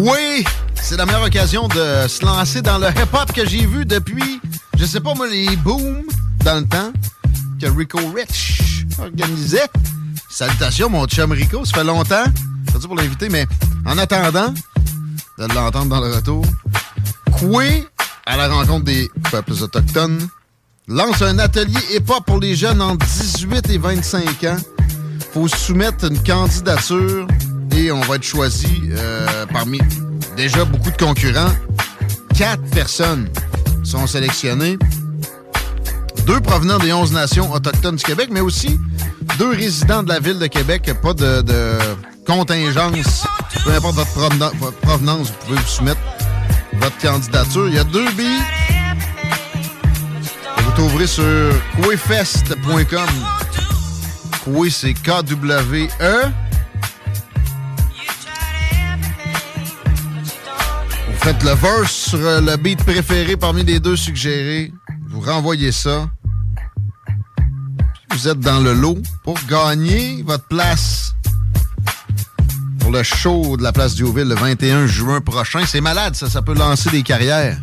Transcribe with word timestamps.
Oui, 0.00 0.44
c'est 0.80 0.96
la 0.96 1.06
meilleure 1.06 1.24
occasion 1.24 1.66
de 1.66 2.06
se 2.06 2.24
lancer 2.24 2.62
dans 2.62 2.78
le 2.78 2.86
hip-hop 2.86 3.32
que 3.32 3.44
j'ai 3.44 3.66
vu 3.66 3.84
depuis, 3.84 4.40
je 4.78 4.84
sais 4.84 5.00
pas 5.00 5.12
moi, 5.14 5.26
les 5.26 5.56
booms 5.56 6.04
dans 6.44 6.60
le 6.60 6.66
temps 6.66 6.92
que 7.60 7.66
Rico 7.66 7.98
Rich 8.14 8.86
organisait. 9.00 9.68
Salutations, 10.30 10.88
mon 10.88 11.04
chum 11.06 11.32
Rico, 11.32 11.64
ça 11.64 11.78
fait 11.78 11.84
longtemps. 11.84 12.26
Merci 12.72 12.86
pour 12.86 12.94
l'inviter, 12.94 13.28
mais 13.28 13.44
en 13.86 13.98
attendant 13.98 14.54
de 15.36 15.52
l'entendre 15.52 15.86
dans 15.86 16.00
le 16.00 16.14
retour, 16.14 16.44
Coué, 17.32 17.84
à 18.24 18.36
la 18.36 18.46
rencontre 18.46 18.84
des 18.84 19.10
peuples 19.32 19.54
autochtones, 19.60 20.28
lance 20.86 21.22
un 21.22 21.40
atelier 21.40 21.80
hip-hop 21.96 22.24
pour 22.24 22.38
les 22.38 22.54
jeunes 22.54 22.80
entre 22.80 23.04
18 23.04 23.68
et 23.70 23.78
25 23.78 24.44
ans. 24.44 24.58
faut 25.34 25.48
soumettre 25.48 26.04
une 26.04 26.22
candidature 26.22 27.26
on 27.92 28.00
va 28.00 28.16
être 28.16 28.24
choisi 28.24 28.82
euh, 28.90 29.46
parmi 29.52 29.80
déjà 30.36 30.64
beaucoup 30.64 30.90
de 30.90 30.96
concurrents. 30.96 31.52
Quatre 32.36 32.62
personnes 32.70 33.28
sont 33.84 34.06
sélectionnées. 34.06 34.78
Deux 36.26 36.40
provenant 36.40 36.78
des 36.78 36.92
11 36.92 37.12
nations 37.12 37.52
autochtones 37.52 37.96
du 37.96 38.04
Québec, 38.04 38.28
mais 38.32 38.40
aussi 38.40 38.78
deux 39.38 39.50
résidents 39.50 40.02
de 40.02 40.08
la 40.08 40.18
ville 40.18 40.38
de 40.38 40.46
Québec. 40.46 40.90
Pas 41.02 41.14
de, 41.14 41.78
contingence. 42.26 43.26
Peu 43.64 43.72
importe 43.72 43.96
votre, 43.96 44.76
provenance, 44.82 45.28
vous 45.28 45.46
pouvez 45.46 45.58
vous 45.58 45.66
soumettre 45.66 46.00
votre 46.74 46.98
candidature. 46.98 47.68
Il 47.68 47.74
y 47.74 47.78
a 47.78 47.84
deux 47.84 48.10
billes. 48.12 48.42
Vous 50.58 50.72
trouverez 50.72 51.06
sur 51.06 51.24
couefest.com. 51.76 53.08
Coué, 54.44 54.68
c'est 54.70 54.94
K-W-E. 54.94 56.47
Faites 61.28 61.42
le 61.42 61.52
verse 61.52 61.92
sur 61.92 62.18
euh, 62.20 62.40
le 62.40 62.56
beat 62.56 62.82
préféré 62.82 63.36
parmi 63.36 63.62
les 63.62 63.80
deux 63.80 63.96
suggérés. 63.96 64.72
Vous 65.10 65.20
renvoyez 65.20 65.72
ça. 65.72 66.08
Vous 68.12 68.28
êtes 68.28 68.40
dans 68.40 68.60
le 68.60 68.72
lot 68.72 68.96
pour 69.24 69.36
gagner 69.46 70.22
votre 70.22 70.46
place 70.46 71.12
pour 72.78 72.92
le 72.92 73.02
show 73.02 73.58
de 73.58 73.62
la 73.62 73.72
place 73.72 73.94
Diouville 73.94 74.28
le 74.28 74.36
21 74.36 74.86
juin 74.86 75.20
prochain. 75.20 75.66
C'est 75.66 75.82
malade, 75.82 76.14
ça, 76.14 76.30
ça 76.30 76.40
peut 76.40 76.54
lancer 76.54 76.88
des 76.88 77.02
carrières 77.02 77.58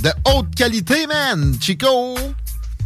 de 0.00 0.10
haute 0.24 0.54
qualité, 0.54 1.06
man. 1.06 1.54
Chico, 1.60 2.16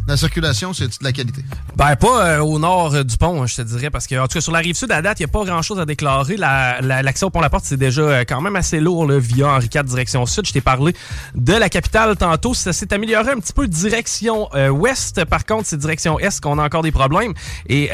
la 0.07 0.17
circulation, 0.17 0.73
c'est 0.73 0.87
de 0.87 1.03
la 1.03 1.11
qualité? 1.11 1.41
Ben, 1.75 1.95
pas 1.95 2.27
euh, 2.27 2.39
au 2.39 2.59
nord 2.59 2.93
euh, 2.93 3.03
du 3.03 3.17
pont, 3.17 3.41
hein, 3.41 3.47
je 3.47 3.55
te 3.55 3.61
dirais, 3.63 3.89
parce 3.89 4.05
que, 4.05 4.15
en 4.15 4.27
tout 4.27 4.35
cas, 4.35 4.41
sur 4.41 4.51
la 4.51 4.59
rive 4.59 4.75
sud, 4.75 4.91
à 4.91 5.01
date, 5.01 5.19
il 5.19 5.23
n'y 5.23 5.29
a 5.29 5.31
pas 5.31 5.43
grand-chose 5.43 5.79
à 5.79 5.85
déclarer. 5.85 6.37
L'accès 6.37 7.25
au 7.25 7.29
pont-la-porte, 7.31 7.65
c'est 7.65 7.77
déjà 7.77 8.01
euh, 8.01 8.23
quand 8.27 8.41
même 8.41 8.55
assez 8.55 8.79
lourd, 8.79 9.07
là, 9.07 9.17
via 9.17 9.49
Henri 9.49 9.67
IV, 9.73 9.83
direction 9.83 10.25
sud. 10.25 10.45
Je 10.45 10.53
t'ai 10.53 10.61
parlé 10.61 10.95
de 11.33 11.53
la 11.53 11.69
capitale 11.69 12.15
tantôt. 12.17 12.53
Ça 12.53 12.71
s'est 12.71 12.93
amélioré 12.93 13.31
un 13.31 13.39
petit 13.39 13.53
peu 13.53 13.67
direction 13.67 14.49
ouest. 14.71 15.25
Par 15.25 15.45
contre, 15.45 15.65
c'est 15.65 15.77
direction 15.77 16.19
est 16.19 16.39
qu'on 16.39 16.59
a 16.59 16.63
encore 16.63 16.83
des 16.83 16.91
problèmes. 16.91 17.33
Et 17.67 17.89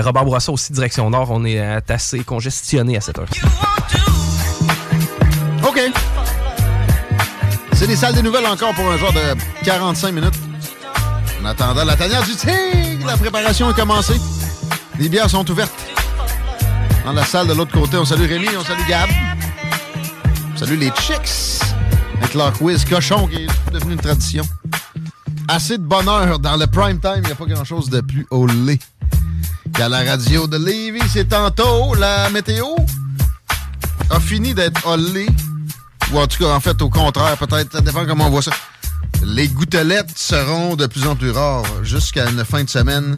Robert 0.00 0.24
Bourassa 0.24 0.52
aussi, 0.52 0.72
direction 0.72 1.08
nord, 1.10 1.30
on 1.30 1.44
est 1.44 1.60
assez 1.90 2.20
congestionné 2.24 2.96
à 2.96 3.00
cette 3.00 3.18
heure. 3.18 3.28
OK. 5.66 5.80
C'est 7.72 7.86
des 7.86 7.96
salles 7.96 8.14
de 8.14 8.20
nouvelles 8.20 8.46
encore 8.46 8.74
pour 8.74 8.88
un 8.90 8.96
genre 8.96 9.12
de 9.12 9.34
45 9.64 10.12
minutes. 10.12 10.53
En 11.44 11.48
attendant 11.48 11.84
la 11.84 11.94
tanière 11.94 12.22
du 12.22 12.34
tigre, 12.34 13.06
la 13.06 13.18
préparation 13.18 13.68
est 13.70 13.74
commencée. 13.74 14.18
Les 14.98 15.10
bières 15.10 15.28
sont 15.28 15.48
ouvertes. 15.50 15.74
Dans 17.04 17.12
la 17.12 17.22
salle 17.22 17.46
de 17.48 17.52
l'autre 17.52 17.70
côté, 17.70 17.98
on 17.98 18.06
salue 18.06 18.26
Rémi, 18.26 18.48
on 18.58 18.64
salue 18.64 18.88
Gab. 18.88 19.10
On 20.54 20.56
salue 20.56 20.78
les 20.78 20.90
chicks 20.98 21.60
avec 22.16 22.32
leur 22.32 22.50
quiz 22.54 22.86
cochon 22.86 23.26
qui 23.26 23.42
est 23.42 23.70
devenu 23.70 23.92
une 23.92 24.00
tradition. 24.00 24.42
Assez 25.46 25.76
de 25.76 25.82
bonheur 25.82 26.38
dans 26.38 26.56
le 26.56 26.66
prime 26.66 26.98
time, 26.98 27.16
il 27.18 27.26
n'y 27.26 27.32
a 27.32 27.34
pas 27.34 27.44
grand-chose 27.44 27.90
de 27.90 28.00
plus 28.00 28.26
au 28.30 28.46
lait. 28.46 28.78
A 29.78 29.90
la 29.90 30.02
radio 30.02 30.46
de 30.46 30.56
Lévis, 30.56 31.10
c'est 31.12 31.28
tantôt 31.28 31.94
la 31.94 32.30
météo 32.30 32.68
a 34.08 34.18
fini 34.18 34.54
d'être 34.54 34.80
au. 34.86 34.96
Ou 36.14 36.18
en 36.18 36.26
tout 36.26 36.42
cas, 36.42 36.54
en 36.54 36.60
fait, 36.60 36.80
au 36.80 36.88
contraire, 36.88 37.36
peut-être, 37.36 37.70
ça 37.70 37.82
dépend 37.82 38.06
comment 38.06 38.28
on 38.28 38.30
voit 38.30 38.40
ça. 38.40 38.52
Les 39.26 39.48
gouttelettes 39.48 40.16
seront 40.18 40.76
de 40.76 40.86
plus 40.86 41.06
en 41.06 41.16
plus 41.16 41.30
rares 41.30 41.64
jusqu'à 41.82 42.28
une 42.28 42.44
fin 42.44 42.62
de 42.62 42.68
semaine. 42.68 43.16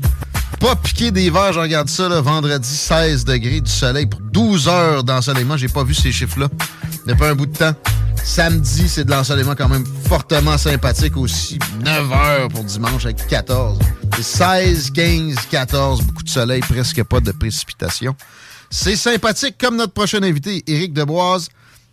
Pas 0.61 0.77
piquer 0.77 1.11
des 1.11 1.31
verres, 1.31 1.53
je 1.53 1.59
regarde 1.59 1.89
ça, 1.89 2.09
là, 2.09 2.21
vendredi 2.21 2.69
16 2.69 3.25
degrés 3.25 3.61
du 3.61 3.71
soleil 3.71 4.07
pour 4.07 4.21
12 4.21 4.69
heures 4.69 5.05
d'ensoleillement. 5.05 5.57
J'ai 5.57 5.69
pas 5.69 5.83
vu 5.83 5.95
ces 5.95 6.13
chiffres-là 6.13 6.49
depuis 7.07 7.25
un 7.25 7.35
bout 7.35 7.47
de 7.47 7.57
temps. 7.57 7.75
Samedi, 8.23 8.89
c'est 8.89 9.05
de 9.05 9.11
l'ensoleillement 9.11 9.57
quand 9.57 9.69
même 9.69 9.85
fortement 10.09 10.57
sympathique 10.57 11.17
aussi. 11.17 11.59
9 11.85 12.13
heures 12.13 12.49
pour 12.49 12.63
dimanche 12.63 13.05
avec 13.05 13.27
14. 13.27 13.79
16, 14.21 14.91
15, 14.93 15.37
14, 15.51 16.03
beaucoup 16.03 16.23
de 16.23 16.29
soleil, 16.29 16.61
presque 16.61 17.03
pas 17.03 17.21
de 17.21 17.33
précipitation. 17.33 18.15
C'est 18.71 18.97
sympathique 18.97 19.57
comme 19.59 19.77
notre 19.77 19.93
prochain 19.93 20.23
invité, 20.23 20.63
Éric 20.67 20.93
Deboise, 20.93 21.49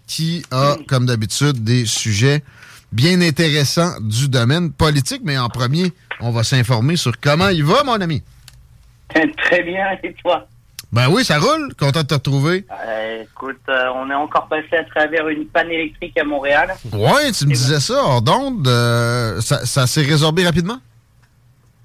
qui 0.07 0.45
a, 0.51 0.77
comme 0.87 1.07
d'habitude, 1.07 1.63
des 1.63 1.85
sujets 1.85 2.43
bien 2.93 3.21
intéressant 3.21 3.99
du 3.99 4.29
domaine 4.29 4.71
politique, 4.71 5.21
mais 5.23 5.37
en 5.37 5.49
premier, 5.49 5.91
on 6.19 6.29
va 6.29 6.43
s'informer 6.43 6.95
sur 6.95 7.19
comment 7.19 7.49
il 7.49 7.63
va, 7.63 7.83
mon 7.83 7.99
ami. 7.99 8.21
Très 9.37 9.63
bien, 9.63 9.97
et 10.03 10.13
toi? 10.13 10.47
Ben 10.91 11.07
oui, 11.09 11.25
ça 11.25 11.39
roule. 11.39 11.73
Content 11.73 12.03
de 12.03 12.07
te 12.07 12.13
retrouver. 12.13 12.65
Euh, 12.87 13.23
écoute, 13.23 13.57
euh, 13.67 13.87
on 13.95 14.11
est 14.11 14.13
encore 14.13 14.47
passé 14.47 14.75
à 14.77 14.83
travers 14.83 15.27
une 15.27 15.47
panne 15.47 15.71
électrique 15.71 16.15
à 16.19 16.23
Montréal. 16.23 16.71
Ouais, 16.93 17.31
tu 17.31 17.47
me 17.47 17.53
disais 17.53 17.79
ça, 17.79 17.95
hors 17.95 18.21
d'onde. 18.21 18.67
Euh, 18.67 19.41
ça, 19.41 19.65
ça 19.65 19.87
s'est 19.87 20.03
résorbé 20.03 20.45
rapidement? 20.45 20.77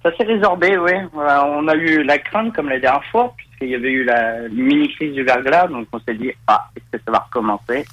Ça 0.02 0.14
s'est 0.14 0.24
résorbé, 0.24 0.76
oui. 0.76 0.92
on 1.14 1.68
a 1.68 1.74
eu 1.74 2.04
la 2.04 2.18
crainte 2.18 2.54
comme 2.54 2.68
la 2.68 2.78
dernière 2.78 3.04
fois, 3.06 3.34
puisqu'il 3.36 3.70
y 3.70 3.74
avait 3.74 3.90
eu 3.90 4.04
la 4.04 4.48
mini-crise 4.50 5.14
du 5.14 5.24
verglas, 5.24 5.68
donc 5.68 5.88
on 5.90 5.98
s'est 6.00 6.14
dit, 6.14 6.30
ah, 6.46 6.68
est-ce 6.76 6.98
que 6.98 7.02
ça 7.04 7.10
va 7.10 7.18
recommencer? 7.18 7.84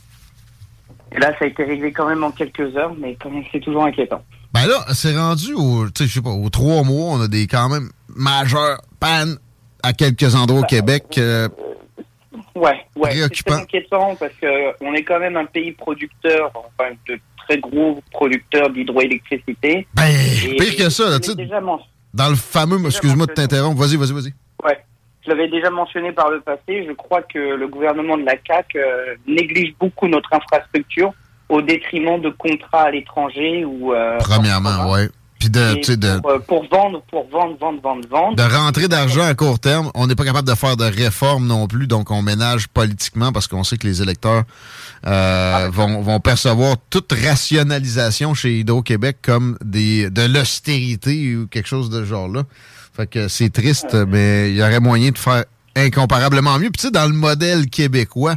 Et 1.15 1.19
là, 1.19 1.31
ça 1.39 1.45
a 1.45 1.47
été 1.47 1.63
réglé 1.63 1.91
quand 1.91 2.07
même 2.07 2.23
en 2.23 2.31
quelques 2.31 2.75
heures, 2.75 2.93
mais 2.99 3.17
quand 3.21 3.29
même, 3.29 3.43
c'est 3.51 3.61
toujours 3.61 3.85
inquiétant. 3.85 4.21
Ben 4.53 4.67
là, 4.67 4.85
c'est 4.93 5.17
rendu 5.17 5.53
au, 5.53 5.85
je 5.87 6.05
sais 6.05 6.21
pas, 6.21 6.31
aux 6.31 6.49
trois 6.49 6.83
mois, 6.83 7.13
on 7.13 7.21
a 7.21 7.27
des 7.27 7.47
quand 7.47 7.69
même 7.69 7.89
majeures 8.09 8.81
pannes 8.99 9.37
à 9.83 9.93
quelques 9.93 10.35
endroits 10.35 10.59
au 10.59 10.61
ben, 10.63 10.67
Québec. 10.67 11.03
Euh, 11.17 11.47
ouais, 12.55 12.85
ouais. 12.95 13.27
C'est 13.33 13.51
inquiétant 13.51 14.15
parce 14.15 14.33
qu'on 14.41 14.93
est 14.93 15.03
quand 15.03 15.19
même 15.19 15.37
un 15.37 15.45
pays 15.45 15.71
producteur, 15.71 16.51
enfin, 16.53 16.91
de 17.07 17.19
très 17.47 17.59
gros 17.59 18.01
producteur 18.11 18.69
d'hydroélectricité. 18.69 19.87
Ben, 19.93 20.11
pire 20.59 20.75
que 20.75 20.89
ça, 20.89 21.19
tu 21.19 21.31
sais. 21.31 21.47
Dans 22.13 22.29
le 22.29 22.35
fameux, 22.35 22.85
excuse-moi 22.85 23.27
de 23.27 23.33
t'interrompre, 23.33 23.79
vas-y, 23.79 23.97
vas-y, 23.97 24.13
vas-y. 24.13 24.33
Ouais. 24.65 24.77
Je 25.25 25.31
l'avais 25.31 25.47
déjà 25.47 25.71
mentionné 25.71 26.11
par 26.11 26.29
le 26.29 26.39
passé, 26.41 26.85
je 26.87 26.91
crois 26.91 27.23
que 27.23 27.39
le 27.39 27.67
gouvernement 27.67 28.17
de 28.17 28.25
la 28.25 28.35
CAQ 28.45 28.77
euh, 28.77 29.15
néglige 29.27 29.73
beaucoup 29.79 30.07
notre 30.07 30.31
infrastructure 30.33 31.13
au 31.49 31.61
détriment 31.61 32.21
de 32.21 32.29
contrats 32.29 32.83
à 32.83 32.91
l'étranger 32.91 33.65
ou... 33.65 33.93
Euh, 33.93 34.17
Premièrement, 34.19 34.91
oui. 34.91 35.07
Puis 35.49 35.95
de, 35.95 35.95
de 35.95 36.19
pour, 36.19 36.31
euh, 36.31 36.39
pour, 36.39 36.67
vendre, 36.69 37.01
pour 37.09 37.29
vendre, 37.29 37.57
vendre, 37.59 37.81
vendre, 37.81 38.07
vendre. 38.09 38.35
De 38.35 38.43
rentrer 38.43 38.87
d'argent 38.87 39.23
à 39.23 39.33
court 39.35 39.59
terme. 39.59 39.91
On 39.93 40.07
n'est 40.07 40.15
pas 40.15 40.25
capable 40.25 40.47
de 40.47 40.55
faire 40.55 40.75
de 40.75 40.85
réformes 40.85 41.45
non 41.45 41.67
plus, 41.67 41.87
donc 41.87 42.09
on 42.11 42.21
ménage 42.21 42.67
politiquement 42.67 43.31
parce 43.31 43.47
qu'on 43.47 43.63
sait 43.63 43.77
que 43.77 43.85
les 43.85 44.01
électeurs 44.01 44.43
euh, 45.05 45.69
vont, 45.71 46.01
vont 46.01 46.19
percevoir 46.19 46.77
toute 46.89 47.11
rationalisation 47.11 48.33
chez 48.33 48.59
Hydro-Québec 48.59 49.17
comme 49.21 49.57
des 49.63 50.09
de 50.09 50.23
l'austérité 50.23 51.35
ou 51.35 51.47
quelque 51.47 51.67
chose 51.67 51.89
de 51.89 51.99
ce 52.01 52.05
genre-là. 52.05 52.43
Fait 52.93 53.07
que 53.07 53.27
c'est 53.27 53.49
triste, 53.49 53.93
mais 53.93 54.49
il 54.51 54.55
y 54.55 54.61
aurait 54.61 54.79
moyen 54.79 55.11
de 55.11 55.17
faire 55.17 55.43
incomparablement 55.75 56.57
mieux. 56.57 56.71
Puis 56.71 56.79
tu 56.79 56.87
sais, 56.87 56.91
dans 56.91 57.05
le 57.05 57.13
modèle 57.13 57.69
québécois, 57.69 58.35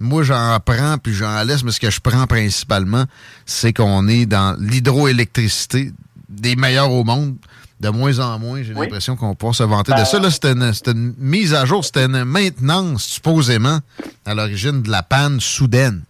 moi 0.00 0.22
j'en 0.22 0.58
prends 0.64 0.96
puis 0.96 1.12
j'en 1.12 1.42
laisse, 1.42 1.64
mais 1.64 1.72
ce 1.72 1.80
que 1.80 1.90
je 1.90 2.00
prends 2.00 2.26
principalement, 2.26 3.04
c'est 3.44 3.72
qu'on 3.72 4.08
est 4.08 4.26
dans 4.26 4.56
l'hydroélectricité 4.58 5.92
des 6.40 6.56
meilleurs 6.56 6.90
au 6.90 7.04
monde. 7.04 7.36
De 7.78 7.90
moins 7.90 8.18
en 8.20 8.38
moins, 8.38 8.62
j'ai 8.62 8.72
l'impression 8.72 9.16
qu'on 9.16 9.34
peut 9.34 9.52
se 9.52 9.62
vanter 9.62 9.92
de 9.92 10.04
ça. 10.04 10.18
Là, 10.18 10.30
c'était 10.30 10.52
une, 10.52 11.14
mise 11.18 11.52
à 11.52 11.66
jour, 11.66 11.84
c'était 11.84 12.06
une 12.06 12.24
maintenance, 12.24 13.04
supposément, 13.04 13.80
à 14.24 14.34
l'origine 14.34 14.82
de 14.82 14.90
la 14.90 15.02
panne 15.02 15.40
soudaine. 15.40 16.02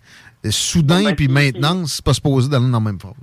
Et 0.44 0.52
soudain 0.52 1.02
ben, 1.02 1.17
puis 1.17 1.26
maintenance, 1.26 1.94
c'est 1.94 2.05
pas 2.05 2.14
supposé 2.14 2.49
d'aller 2.49 2.67
dans 2.67 2.78
la 2.78 2.81
même 2.81 3.00
phase. 3.00 3.14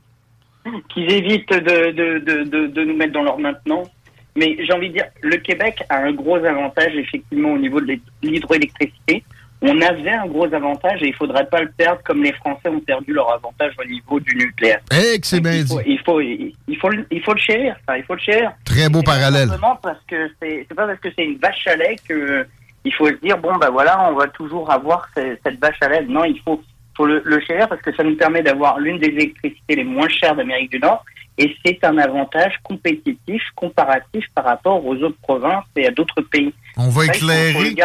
Qu'ils 0.90 1.10
évitent 1.10 1.54
de, 1.54 1.92
de, 1.92 2.20
de, 2.20 2.68
de, 2.68 2.84
nous 2.84 2.98
mettre 2.98 3.14
dans 3.14 3.24
leur 3.24 3.40
maintenance. 3.40 3.88
Mais 4.36 4.58
j'ai 4.60 4.74
envie 4.74 4.90
de 4.90 4.96
dire, 4.96 5.06
le 5.22 5.38
Québec 5.38 5.82
a 5.88 6.00
un 6.00 6.12
gros 6.12 6.36
avantage, 6.36 6.96
effectivement, 6.96 7.54
au 7.54 7.58
niveau 7.58 7.80
de 7.80 7.98
l'hydroélectricité 8.22 9.24
on 9.64 9.82
avait 9.82 10.12
un 10.12 10.28
gros 10.28 10.54
avantage 10.54 11.02
et 11.02 11.08
il 11.08 11.16
faudrait 11.16 11.46
pas 11.46 11.62
le 11.62 11.72
perdre 11.72 12.02
comme 12.04 12.22
les 12.22 12.34
Français 12.34 12.68
ont 12.68 12.82
perdu 12.82 13.14
leur 13.14 13.32
avantage 13.32 13.74
au 13.80 13.86
niveau 13.86 14.20
du 14.20 14.36
nucléaire. 14.36 14.82
C'est 14.92 15.40
bien 15.40 15.54
il 15.54 15.66
faut. 15.66 15.80
Il 15.86 16.00
faut, 16.00 16.22
il 16.22 16.78
faut, 16.80 16.90
il 17.10 17.22
faut 17.24 17.34
le 17.34 17.40
chérir. 17.40 17.76
il 17.96 18.04
faut 18.04 18.16
le 18.16 18.20
chérir. 18.20 18.52
Très 18.66 18.90
beau 18.90 19.02
parallèle. 19.02 19.48
Simplement 19.48 19.80
parce 19.82 20.04
que 20.06 20.30
c'est, 20.42 20.68
pas 20.76 20.86
parce 20.86 21.00
que 21.00 21.10
c'est 21.16 21.24
une 21.24 21.38
vache 21.38 21.66
à 21.68 21.78
lait 21.78 21.96
que 22.08 22.46
il 22.86 22.94
faut 22.94 23.08
se 23.08 23.16
dire 23.22 23.38
bon 23.38 23.56
bah 23.56 23.70
voilà 23.72 24.12
on 24.12 24.16
va 24.16 24.28
toujours 24.28 24.70
avoir 24.70 25.08
cette, 25.16 25.60
vache 25.62 25.82
à 25.82 25.88
lait. 25.88 26.06
Non, 26.08 26.26
il 26.26 26.40
faut, 26.42 26.62
faut 26.98 27.06
le, 27.06 27.22
le 27.24 27.40
chérir 27.40 27.70
parce 27.70 27.82
que 27.82 27.96
ça 27.96 28.04
nous 28.04 28.18
permet 28.18 28.44
d'avoir 28.44 28.80
l'une 28.80 29.00
des 29.00 29.08
électricités 29.08 29.76
les 29.76 29.86
moins 29.86 30.10
chères 30.10 30.36
d'Amérique 30.36 30.72
du 30.72 30.80
Nord 30.80 31.06
et 31.38 31.56
c'est 31.66 31.84
un 31.84 31.98
avantage 31.98 32.54
compétitif, 32.64 33.42
comparatif 33.56 34.26
par 34.36 34.46
rapport 34.46 34.86
aux 34.86 34.96
autres 34.98 35.18
provinces 35.22 35.66
et 35.76 35.88
à 35.88 35.92
d'autres 35.92 36.22
pays. 36.22 36.54
On 36.78 36.90
va 36.90 37.06
éclairer. 37.06 37.76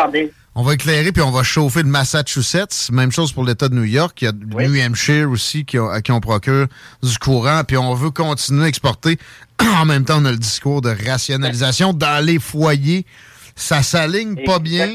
On 0.60 0.62
va 0.62 0.74
éclairer 0.74 1.12
puis 1.12 1.22
on 1.22 1.30
va 1.30 1.44
chauffer 1.44 1.84
le 1.84 1.88
Massachusetts. 1.88 2.90
Même 2.90 3.12
chose 3.12 3.32
pour 3.32 3.44
l'État 3.44 3.68
de 3.68 3.76
New 3.76 3.84
York. 3.84 4.20
Il 4.20 4.24
y 4.24 4.28
a 4.28 4.32
New 4.32 4.74
Hampshire 4.84 5.30
aussi 5.30 5.64
qui, 5.64 5.78
à 5.78 6.02
qui 6.02 6.10
on 6.10 6.18
procure 6.18 6.66
du 7.00 7.16
courant. 7.18 7.62
Puis 7.62 7.76
on 7.76 7.94
veut 7.94 8.10
continuer 8.10 8.64
à 8.64 8.66
exporter. 8.66 9.18
en 9.60 9.84
même 9.84 10.04
temps, 10.04 10.20
on 10.20 10.24
a 10.24 10.32
le 10.32 10.36
discours 10.36 10.80
de 10.80 10.92
rationalisation 11.06 11.92
dans 11.92 12.24
les 12.26 12.40
foyers. 12.40 13.06
Ça 13.54 13.84
s'aligne 13.84 14.34
pas 14.44 14.58
bien. 14.58 14.94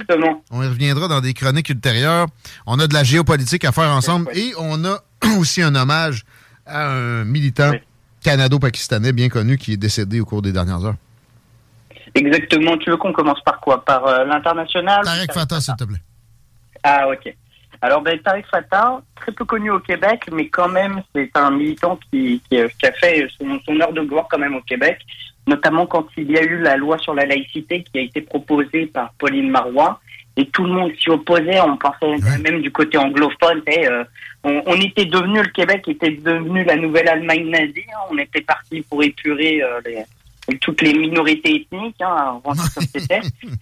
On 0.51 0.61
y 0.61 0.67
reviendra 0.67 1.07
dans 1.07 1.21
des 1.21 1.33
chroniques 1.33 1.69
ultérieures. 1.69 2.27
On 2.65 2.77
a 2.79 2.87
de 2.87 2.93
la 2.93 3.05
géopolitique 3.05 3.63
à 3.63 3.71
faire 3.71 3.89
ensemble 3.89 4.31
et 4.35 4.51
on 4.59 4.83
a 4.83 5.01
aussi 5.37 5.61
un 5.61 5.75
hommage 5.75 6.25
à 6.65 6.91
un 6.91 7.23
militant 7.23 7.71
canado-pakistanais 8.21 9.13
bien 9.13 9.29
connu 9.29 9.57
qui 9.57 9.71
est 9.71 9.77
décédé 9.77 10.19
au 10.19 10.25
cours 10.25 10.41
des 10.41 10.51
dernières 10.51 10.83
heures. 10.83 10.97
Exactement. 12.15 12.77
Tu 12.77 12.89
veux 12.89 12.97
qu'on 12.97 13.13
commence 13.13 13.41
par 13.41 13.59
quoi? 13.59 13.83
Par 13.83 14.05
euh, 14.05 14.25
l'international? 14.25 15.03
Tariq 15.03 15.33
Fatah, 15.33 15.59
s'il 15.59 15.75
te 15.75 15.83
plaît. 15.83 16.01
Ah, 16.83 17.07
ok. 17.07 17.33
Alors, 17.81 18.01
ben, 18.01 18.17
Tariq 18.19 18.45
Fatah, 18.49 19.01
très 19.15 19.31
peu 19.31 19.45
connu 19.45 19.69
au 19.71 19.79
Québec, 19.79 20.23
mais 20.31 20.47
quand 20.47 20.69
même, 20.69 21.01
c'est 21.13 21.31
un 21.35 21.51
militant 21.51 21.99
qui, 22.09 22.41
qui, 22.49 22.57
a 22.57 22.91
fait 22.93 23.27
son, 23.37 23.79
heure 23.81 23.93
de 23.93 24.01
gloire 24.01 24.27
quand 24.29 24.37
même 24.37 24.55
au 24.55 24.61
Québec, 24.61 24.99
notamment 25.47 25.85
quand 25.85 26.07
il 26.15 26.31
y 26.31 26.37
a 26.37 26.43
eu 26.43 26.59
la 26.59 26.77
loi 26.77 26.97
sur 26.99 27.13
la 27.13 27.25
laïcité 27.25 27.83
qui 27.83 27.99
a 27.99 28.01
été 28.01 28.21
proposée 28.21 28.85
par 28.85 29.11
Pauline 29.13 29.49
Marois, 29.49 29.99
et 30.37 30.47
tout 30.47 30.63
le 30.63 30.71
monde 30.71 30.91
s'y 30.97 31.09
opposait, 31.09 31.59
on 31.59 31.77
pensait 31.77 32.17
même 32.41 32.61
du 32.61 32.71
côté 32.71 32.97
anglophone, 32.97 33.61
euh, 33.67 34.03
on, 34.43 34.75
était 34.75 35.05
devenu, 35.05 35.41
le 35.41 35.49
Québec 35.49 35.83
était 35.87 36.11
devenu 36.11 36.63
la 36.63 36.75
nouvelle 36.75 37.07
Allemagne 37.07 37.49
nazie, 37.49 37.85
hein. 37.89 37.99
on 38.09 38.17
était 38.17 38.41
parti 38.41 38.81
pour 38.81 39.03
épurer 39.03 39.61
euh, 39.61 39.81
les 39.85 40.03
toutes 40.61 40.81
les 40.81 40.93
minorités 40.93 41.55
ethniques, 41.55 42.01
hein, 42.01 42.41
avant 42.45 42.53
c'était. 42.53 43.21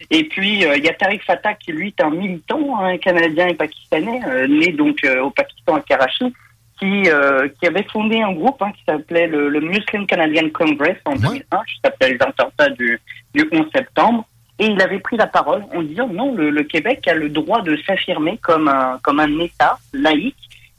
Et 0.10 0.24
puis 0.26 0.66
euh, 0.66 0.78
il 0.78 0.84
y 0.84 0.90
a 0.90 0.94
Tariq 0.94 1.24
Fatah 1.24 1.54
qui 1.54 1.72
lui 1.72 1.90
est 1.90 2.02
un 2.02 2.10
militant 2.10 2.80
hein, 2.80 2.98
canadien 2.98 3.48
et 3.48 3.54
pakistanais, 3.54 4.20
euh, 4.28 4.48
né 4.48 4.72
donc 4.72 5.04
euh, 5.04 5.22
au 5.22 5.30
Pakistan 5.30 5.76
à 5.76 5.82
Karachi, 5.82 6.34
qui 6.80 7.04
qui 7.60 7.68
avait 7.68 7.86
fondé 7.92 8.22
un 8.22 8.34
groupe 8.34 8.60
hein, 8.62 8.72
qui 8.76 8.84
s'appelait 8.86 9.28
le, 9.28 9.60
Muslim 9.60 10.08
Canadian 10.08 10.50
Congress 10.52 10.98
en 11.06 11.16
2001, 11.16 11.58
qui 11.66 11.80
s'appelle 11.84 12.18
l'attentat 12.20 12.70
du, 12.70 13.00
du 13.36 13.48
11 13.52 13.68
septembre. 13.74 14.26
Et 14.58 14.66
il 14.66 14.82
avait 14.82 15.00
pris 15.00 15.18
la 15.18 15.28
parole 15.28 15.64
en 15.76 15.84
disant 15.84 16.08
non, 16.08 16.34
le, 16.34 16.50
le 16.50 16.64
Québec 16.64 17.08
a 17.08 17.14
le 17.14 17.30
droit 17.30 17.62
de 17.62 17.78
s'affirmer 17.86 18.38
comme 18.38 18.68
un 18.68 19.00
comme 19.04 19.20
un 19.20 19.40
État 19.40 19.78
laïque 19.94 20.36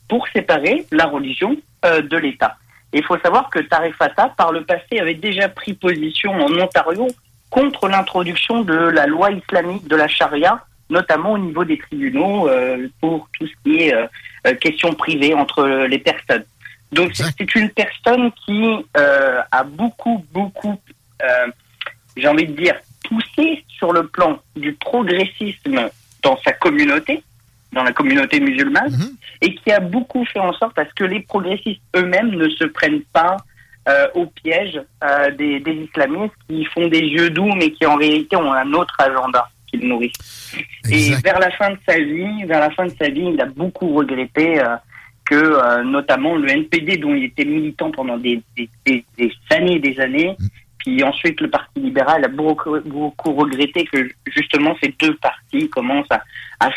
pour 0.08 0.26
séparer 0.28 0.84
la 0.90 1.06
religion 1.06 1.56
de 1.84 2.16
l'État. 2.16 2.56
Il 2.92 3.04
faut 3.04 3.18
savoir 3.18 3.48
que 3.50 3.58
Tarek 3.58 3.94
Fatah, 3.94 4.28
par 4.36 4.52
le 4.52 4.64
passé, 4.64 4.98
avait 5.00 5.14
déjà 5.14 5.48
pris 5.48 5.74
position 5.74 6.32
en 6.32 6.52
Ontario 6.58 7.08
contre 7.50 7.88
l'introduction 7.88 8.62
de 8.62 8.74
la 8.74 9.06
loi 9.06 9.30
islamique 9.30 9.86
de 9.88 9.96
la 9.96 10.08
charia, 10.08 10.64
notamment 10.90 11.32
au 11.32 11.38
niveau 11.38 11.64
des 11.64 11.78
tribunaux, 11.78 12.48
euh, 12.48 12.88
pour 13.00 13.28
tout 13.38 13.46
ce 13.46 13.52
qui 13.62 13.82
est 13.82 13.94
euh, 13.94 14.06
euh, 14.46 14.54
question 14.54 14.92
privée 14.94 15.34
entre 15.34 15.64
les 15.86 15.98
personnes. 15.98 16.44
Donc 16.92 17.12
c'est 17.14 17.54
une 17.54 17.70
personne 17.70 18.30
qui 18.44 18.84
a 18.94 19.64
beaucoup, 19.64 20.26
beaucoup, 20.30 20.78
j'ai 22.14 22.28
envie 22.28 22.46
de 22.46 22.52
dire, 22.52 22.74
poussé 23.08 23.64
sur 23.66 23.94
le 23.94 24.06
plan 24.06 24.38
du 24.56 24.74
progressisme 24.74 25.88
dans 26.22 26.38
sa 26.44 26.52
communauté, 26.52 27.22
dans 27.72 27.82
la 27.82 27.92
communauté 27.92 28.40
musulmane 28.40 28.92
mhm. 28.92 29.16
et 29.40 29.54
qui 29.54 29.72
a 29.72 29.80
beaucoup 29.80 30.24
fait 30.26 30.38
en 30.38 30.52
sorte 30.52 30.78
à 30.78 30.84
ce 30.84 30.94
que 30.94 31.04
les 31.04 31.20
progressistes 31.20 31.80
eux-mêmes 31.96 32.30
ne 32.30 32.48
se 32.50 32.64
prennent 32.64 33.02
pas 33.12 33.36
euh, 33.88 34.06
au 34.14 34.26
piège 34.26 34.80
euh, 35.02 35.30
des, 35.32 35.58
des, 35.60 35.72
islamistes 35.72 36.34
qui 36.48 36.64
font 36.66 36.86
des 36.86 37.00
yeux 37.00 37.30
doux 37.30 37.52
mais 37.56 37.72
qui 37.72 37.84
en 37.86 37.96
réalité 37.96 38.36
ont 38.36 38.52
un 38.52 38.72
autre 38.74 38.94
agenda 38.98 39.48
qu'ils 39.66 39.88
nourrissent. 39.88 40.54
Et 40.90 41.14
vers 41.24 41.38
la 41.38 41.50
fin 41.50 41.70
de 41.70 41.78
sa 41.88 41.98
vie, 41.98 42.44
vers 42.44 42.60
la 42.60 42.70
fin 42.70 42.84
de 42.84 42.92
sa 43.00 43.08
vie, 43.08 43.30
il 43.32 43.40
a 43.40 43.46
beaucoup 43.46 43.92
regretté 43.94 44.60
euh, 44.60 44.76
que 45.24 45.34
euh, 45.34 45.82
notamment 45.82 46.36
le 46.36 46.48
NPD 46.48 46.98
dont 46.98 47.14
il 47.14 47.24
était 47.24 47.44
militant 47.44 47.90
pendant 47.90 48.18
des, 48.18 48.42
des, 48.56 48.68
des, 48.86 49.32
années 49.50 49.76
et 49.76 49.78
des 49.78 50.00
années 50.00 50.36
mm. 50.38 50.46
Puis 50.84 51.02
ensuite, 51.04 51.40
le 51.40 51.48
Parti 51.48 51.80
libéral 51.80 52.24
a 52.24 52.28
beaucoup, 52.28 52.76
beaucoup 52.84 53.34
regretté 53.34 53.84
que 53.84 54.08
justement 54.26 54.74
ces 54.82 54.94
deux 55.00 55.16
partis 55.16 55.68
commencent 55.68 56.10
à, 56.10 56.22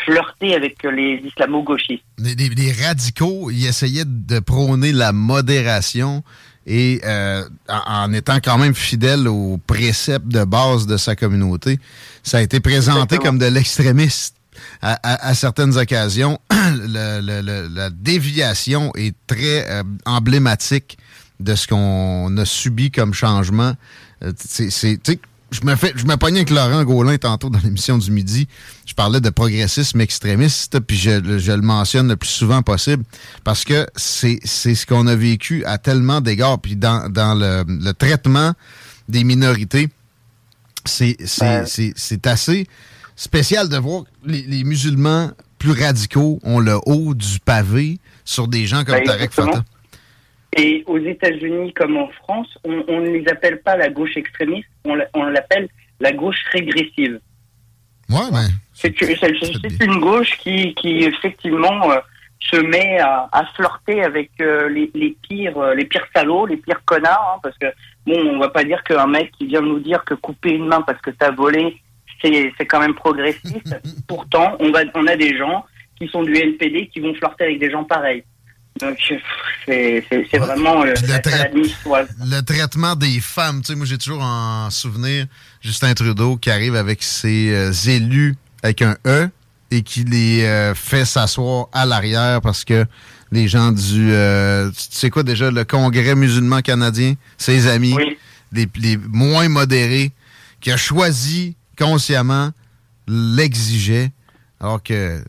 flirter 0.04 0.54
avec 0.54 0.82
les 0.82 1.22
islamo-gauchistes. 1.24 2.02
Les, 2.18 2.72
radicaux, 2.72 3.50
ils 3.52 3.66
essayaient 3.66 4.04
de 4.04 4.40
prôner 4.40 4.90
la 4.90 5.12
modération 5.12 6.24
et 6.66 7.00
euh, 7.04 7.44
en, 7.68 8.12
étant 8.12 8.38
quand 8.42 8.58
même 8.58 8.74
fidèle 8.74 9.28
aux 9.28 9.58
préceptes 9.64 10.26
de 10.26 10.42
base 10.42 10.88
de 10.88 10.96
sa 10.96 11.14
communauté, 11.14 11.78
ça 12.24 12.38
a 12.38 12.42
été 12.42 12.58
présenté 12.58 13.18
comme 13.18 13.38
de 13.38 13.46
l'extrémiste. 13.46 14.34
À, 14.82 15.34
certaines 15.34 15.76
occasions, 15.76 16.40
la 16.50 17.90
déviation 17.90 18.90
est 18.96 19.14
très 19.28 19.70
euh, 19.70 19.82
emblématique 20.04 20.98
de 21.40 21.54
ce 21.54 21.66
qu'on 21.66 22.36
a 22.36 22.44
subi 22.44 22.90
comme 22.90 23.14
changement. 23.14 23.74
Euh, 24.22 24.32
c'est, 24.38 24.98
je 25.52 25.60
me 25.64 25.76
fais, 25.76 25.92
je 25.94 26.04
me 26.04 26.16
pognais 26.16 26.40
avec 26.40 26.50
Laurent 26.50 26.82
Gaulin 26.84 27.18
tantôt 27.18 27.50
dans 27.50 27.60
l'émission 27.60 27.98
du 27.98 28.10
midi. 28.10 28.48
Je 28.84 28.94
parlais 28.94 29.20
de 29.20 29.30
progressisme 29.30 30.00
extrémiste, 30.00 30.80
puis 30.80 30.96
je, 30.96 31.10
le 31.10 31.62
mentionne 31.62 32.08
le 32.08 32.16
plus 32.16 32.28
souvent 32.28 32.62
possible 32.62 33.04
parce 33.44 33.64
que 33.64 33.86
c'est, 33.94 34.40
c'est 34.44 34.74
ce 34.74 34.86
qu'on 34.86 35.06
a 35.06 35.14
vécu 35.14 35.64
à 35.64 35.78
tellement 35.78 36.20
d'égards. 36.20 36.58
Puis 36.58 36.76
dans, 36.76 37.08
dans 37.10 37.34
le, 37.34 37.92
traitement 37.92 38.52
des 39.08 39.22
minorités, 39.22 39.88
c'est, 40.84 41.16
c'est, 41.24 41.64
c'est, 41.96 42.26
assez 42.26 42.66
spécial 43.14 43.68
de 43.68 43.76
voir 43.76 44.04
les, 44.24 44.42
les, 44.42 44.64
musulmans 44.64 45.30
plus 45.58 45.72
radicaux 45.72 46.38
ont 46.42 46.60
le 46.60 46.78
haut 46.86 47.14
du 47.14 47.38
pavé 47.40 47.98
sur 48.24 48.48
des 48.48 48.66
gens 48.66 48.84
comme 48.84 48.96
ben, 48.96 49.04
Tarek 49.04 49.32
Fatah. 49.32 49.64
Et 50.56 50.84
aux 50.86 50.98
États-Unis 50.98 51.72
comme 51.74 51.96
en 51.96 52.08
France, 52.08 52.48
on, 52.64 53.00
ne 53.00 53.10
les 53.10 53.28
appelle 53.28 53.60
pas 53.60 53.76
la 53.76 53.88
gauche 53.90 54.16
extrémiste, 54.16 54.68
on 54.84 55.24
l'appelle 55.24 55.68
la 56.00 56.12
gauche 56.12 56.42
régressive. 56.52 57.20
Ouais, 58.08 58.30
mais. 58.32 58.46
C'est 58.72 59.00
une 59.00 60.00
gauche 60.00 60.36
qui, 60.38 60.74
qui 60.74 61.04
effectivement 61.04 61.90
euh, 61.90 61.98
se 62.40 62.56
met 62.56 62.98
à, 62.98 63.28
à, 63.32 63.44
flirter 63.54 64.02
avec 64.02 64.30
euh, 64.40 64.68
les, 64.68 64.90
les, 64.94 65.16
pires, 65.28 65.56
euh, 65.58 65.74
les 65.74 65.86
pires 65.86 66.06
salauds, 66.14 66.46
les 66.46 66.58
pires 66.58 66.84
connards, 66.84 67.34
hein, 67.34 67.40
parce 67.42 67.56
que 67.58 67.66
bon, 68.06 68.18
on 68.34 68.38
va 68.38 68.50
pas 68.50 68.64
dire 68.64 68.84
qu'un 68.84 69.06
mec 69.06 69.32
qui 69.32 69.46
vient 69.46 69.62
nous 69.62 69.80
dire 69.80 70.04
que 70.04 70.14
couper 70.14 70.50
une 70.50 70.66
main 70.66 70.82
parce 70.82 71.00
que 71.00 71.10
t'as 71.10 71.30
volé, 71.30 71.80
c'est 72.22 72.66
quand 72.66 72.80
même 72.80 72.94
progressiste. 72.94 73.76
Pourtant, 74.08 74.56
on 74.60 74.70
va, 74.70 74.80
on 74.94 75.06
a 75.06 75.16
des 75.16 75.36
gens 75.36 75.64
qui 75.98 76.08
sont 76.08 76.22
du 76.22 76.36
NPD 76.36 76.88
qui 76.88 77.00
vont 77.00 77.14
flirter 77.14 77.44
avec 77.44 77.58
des 77.58 77.70
gens 77.70 77.84
pareils. 77.84 78.24
Donc, 78.80 78.98
c'est 79.66 80.38
vraiment 80.38 80.84
euh, 80.84 80.94
le, 80.94 82.40
traitement 82.42 82.94
des 82.94 83.20
femmes. 83.20 83.62
Tu 83.62 83.68
sais, 83.68 83.74
moi, 83.74 83.86
j'ai 83.86 83.98
toujours 83.98 84.22
en 84.22 84.70
souvenir 84.70 85.26
Justin 85.60 85.94
Trudeau 85.94 86.36
qui 86.36 86.50
arrive 86.50 86.76
avec 86.76 87.02
ses 87.02 87.52
euh, 87.54 87.72
élus 87.88 88.34
avec 88.62 88.82
un 88.82 88.96
E 89.06 89.28
et 89.70 89.82
qui 89.82 90.04
les 90.04 90.44
euh, 90.44 90.74
fait 90.74 91.04
s'asseoir 91.04 91.68
à 91.72 91.86
l'arrière 91.86 92.40
parce 92.40 92.64
que 92.64 92.84
les 93.32 93.48
gens 93.48 93.72
du... 93.72 94.12
tu 94.72 94.86
sais 94.90 95.10
quoi 95.10 95.22
déjà, 95.22 95.50
le 95.50 95.64
Congrès 95.64 96.14
musulman 96.14 96.60
canadien, 96.60 97.14
ses 97.38 97.66
amis, 97.66 97.96
les, 98.52 98.68
les 98.76 98.96
moins 98.96 99.48
modérés, 99.48 100.12
qui 100.60 100.70
a 100.70 100.76
choisi 100.76 101.56
consciemment 101.76 102.50
l'exigeait 103.08 104.10
alors 104.60 104.82
que 104.82 105.22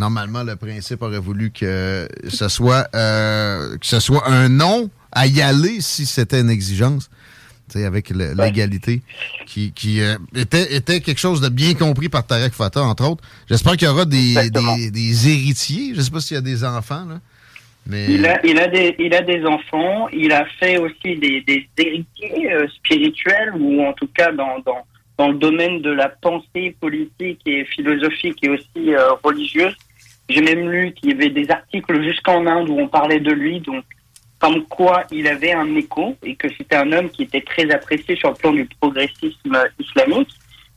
normalement, 0.00 0.42
le 0.42 0.56
principe 0.56 1.02
aurait 1.02 1.20
voulu 1.20 1.52
que 1.52 2.08
ce 2.28 2.48
soit, 2.48 2.88
euh, 2.94 3.76
que 3.78 3.86
ce 3.86 4.00
soit 4.00 4.26
un 4.26 4.48
non 4.48 4.90
à 5.12 5.26
y 5.26 5.40
aller 5.40 5.80
si 5.80 6.06
c'était 6.06 6.40
une 6.40 6.50
exigence. 6.50 7.08
avec 7.74 8.10
l'égalité, 8.10 9.00
qui, 9.46 9.72
qui 9.72 10.00
euh, 10.00 10.16
était, 10.34 10.74
était 10.74 11.00
quelque 11.00 11.20
chose 11.20 11.40
de 11.40 11.48
bien 11.48 11.74
compris 11.74 12.08
par 12.08 12.26
Tarek 12.26 12.52
Fatah, 12.52 12.82
entre 12.82 13.08
autres. 13.08 13.22
J'espère 13.48 13.76
qu'il 13.76 13.86
y 13.86 13.90
aura 13.90 14.06
des, 14.06 14.50
des, 14.50 15.28
héritiers. 15.28 15.92
Je 15.94 15.98
ne 15.98 16.02
sais 16.02 16.10
pas 16.10 16.20
s'il 16.20 16.34
y 16.34 16.38
a 16.38 16.42
des 16.42 16.64
enfants, 16.64 17.04
là. 17.08 17.20
Mais... 17.86 18.06
Il, 18.08 18.26
a, 18.26 18.44
il, 18.44 18.58
a 18.58 18.66
des, 18.66 18.94
il 18.98 19.14
a 19.14 19.22
des 19.22 19.44
enfants, 19.46 20.08
il 20.12 20.32
a 20.32 20.44
fait 20.58 20.78
aussi 20.78 21.16
des, 21.16 21.40
des 21.42 21.66
héritiers 21.78 22.52
euh, 22.52 22.66
spirituels, 22.76 23.52
ou 23.58 23.82
en 23.82 23.92
tout 23.94 24.08
cas 24.08 24.32
dans, 24.32 24.58
dans, 24.66 24.84
dans 25.16 25.28
le 25.28 25.38
domaine 25.38 25.80
de 25.80 25.90
la 25.90 26.08
pensée 26.08 26.76
politique 26.80 27.40
et 27.46 27.64
philosophique 27.64 28.38
et 28.42 28.48
aussi 28.48 28.94
euh, 28.94 29.12
religieuse. 29.22 29.76
J'ai 30.30 30.42
même 30.42 30.70
lu 30.70 30.92
qu'il 30.92 31.10
y 31.10 31.12
avait 31.12 31.30
des 31.30 31.50
articles 31.50 32.02
jusqu'en 32.02 32.46
Inde 32.46 32.68
où 32.68 32.78
on 32.78 32.86
parlait 32.86 33.18
de 33.18 33.32
lui, 33.32 33.58
donc 33.60 33.84
comme 34.38 34.64
quoi 34.64 35.04
il 35.10 35.26
avait 35.26 35.52
un 35.52 35.74
écho 35.74 36.16
et 36.22 36.36
que 36.36 36.48
c'était 36.56 36.76
un 36.76 36.92
homme 36.92 37.10
qui 37.10 37.24
était 37.24 37.40
très 37.40 37.70
apprécié 37.70 38.16
sur 38.16 38.30
le 38.30 38.36
plan 38.36 38.52
du 38.52 38.64
progressisme 38.80 39.58
islamique. 39.78 40.30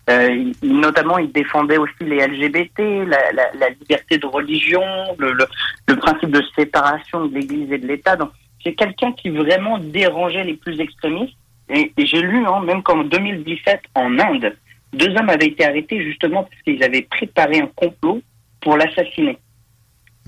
Euh, 0.09 0.51
notamment, 0.63 1.17
il 1.17 1.31
défendait 1.31 1.77
aussi 1.77 1.93
les 2.01 2.27
LGBT, 2.27 3.07
la, 3.07 3.69
liberté 3.79 4.17
de 4.17 4.25
religion, 4.25 4.83
le, 5.17 5.95
principe 5.95 6.31
de 6.31 6.43
séparation 6.57 7.27
de 7.27 7.35
l'Église 7.35 7.71
et 7.71 7.77
de 7.77 7.87
l'État. 7.87 8.17
Donc, 8.17 8.31
c'est 8.63 8.73
quelqu'un 8.73 9.13
qui 9.13 9.29
vraiment 9.29 9.77
dérangeait 9.77 10.43
les 10.43 10.55
plus 10.55 10.79
extrémistes 10.81 11.37
et, 11.69 11.91
j'ai 11.97 12.21
lu, 12.21 12.45
hein, 12.45 12.61
même 12.65 12.83
qu'en 12.83 13.03
2017, 13.03 13.81
en 13.95 14.19
Inde, 14.19 14.53
deux 14.91 15.15
hommes 15.15 15.29
avaient 15.29 15.47
été 15.47 15.65
arrêtés 15.65 16.03
justement 16.03 16.43
parce 16.43 16.61
qu'ils 16.63 16.83
avaient 16.83 17.03
préparé 17.03 17.59
un 17.59 17.69
complot 17.75 18.21
pour 18.59 18.75
l'assassiner. 18.77 19.37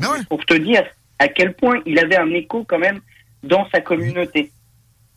Ah 0.01 0.15
pour 0.29 0.45
te 0.45 0.53
dire 0.55 0.83
à 1.19 1.27
quel 1.27 1.53
point 1.53 1.81
il 1.85 1.99
avait 1.99 2.17
un 2.17 2.29
écho 2.31 2.65
quand 2.67 2.79
même 2.79 2.99
dans 3.43 3.67
sa 3.69 3.81
communauté. 3.81 4.51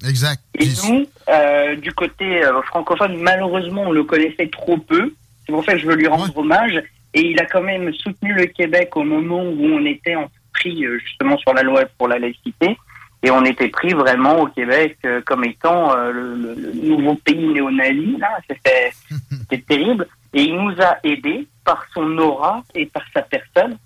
Exact. 0.07 0.43
Et 0.59 0.69
nous, 0.89 1.07
euh, 1.29 1.77
du 1.77 1.93
côté 1.93 2.45
euh, 2.45 2.63
francophone, 2.63 3.17
malheureusement, 3.17 3.83
on 3.83 3.93
le 3.93 4.05
connaissait 4.05 4.49
trop 4.49 4.77
peu. 4.77 5.13
C'est 5.45 5.53
pour 5.53 5.65
ça 5.65 5.73
que 5.73 5.79
je 5.79 5.87
veux 5.87 5.97
lui 5.97 6.07
rendre 6.07 6.37
hommage. 6.37 6.81
Et 7.15 7.23
il 7.23 7.41
a 7.41 7.47
quand 7.47 7.63
même 7.63 7.93
soutenu 7.95 8.35
le 8.35 8.47
Québec 8.47 8.97
au 8.97 9.03
moment 9.03 9.43
où 9.43 9.65
on 9.65 9.85
était 9.85 10.15
en 10.15 10.31
pris 10.53 10.85
euh, 10.85 10.99
justement 11.01 11.37
sur 11.39 11.53
la 11.53 11.63
loi 11.63 11.85
pour 11.97 12.07
la 12.07 12.19
laïcité. 12.19 12.77
Et 13.25 13.31
on 13.33 13.45
était 13.45 13.69
pris 13.69 13.93
vraiment 13.95 14.43
au 14.43 14.47
Québec 14.47 14.97
comme 15.27 15.45
étant 15.45 15.93
le, 15.97 16.55
nouveau 16.85 17.17
pays 17.17 17.49
néo-nazi. 17.49 18.17
C'était 18.49 19.63
terrible. 19.63 20.07
Et 20.33 20.43
il 20.43 20.55
nous 20.55 20.81
a 20.81 20.99
aidés 21.03 21.49
par 21.65 21.85
son 21.93 22.17
aura 22.19 22.63
et 22.77 22.87
par 22.87 23.03
sa 23.13 23.23
personne. 23.23 23.77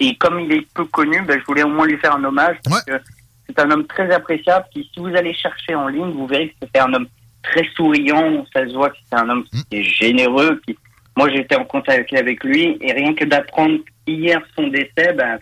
Et 0.00 0.16
comme 0.16 0.40
il 0.40 0.52
est 0.52 0.66
peu 0.74 0.84
connu, 0.86 1.20
ben, 1.22 1.38
je 1.38 1.44
voulais 1.44 1.62
au 1.62 1.68
moins 1.68 1.86
lui 1.86 1.98
faire 1.98 2.14
un 2.14 2.24
hommage 2.24 2.56
parce 2.64 2.84
que 2.84 2.92
c'est 3.46 3.58
un 3.58 3.70
homme 3.70 3.86
très 3.86 4.10
appréciable. 4.12 4.66
Qui, 4.72 4.88
si 4.92 5.00
vous 5.00 5.14
allez 5.14 5.34
chercher 5.34 5.74
en 5.74 5.88
ligne, 5.88 6.12
vous 6.12 6.26
verrez 6.26 6.48
que 6.48 6.54
c'était 6.62 6.80
un 6.80 6.92
homme 6.92 7.06
très 7.42 7.66
souriant. 7.76 8.44
Ça 8.52 8.66
se 8.66 8.72
voit 8.74 8.90
que 8.90 8.96
c'est 9.10 9.18
un 9.18 9.28
homme 9.28 9.44
qui 9.44 9.58
mm. 9.58 9.80
est 9.80 9.82
généreux. 9.82 10.60
Puis, 10.66 10.76
moi, 11.16 11.28
j'étais 11.30 11.56
en 11.56 11.64
contact 11.64 12.12
avec 12.14 12.42
lui 12.44 12.78
et 12.80 12.92
rien 12.92 13.14
que 13.14 13.24
d'apprendre 13.24 13.78
hier 14.06 14.40
son 14.56 14.68
décès, 14.68 15.12
ben, 15.14 15.38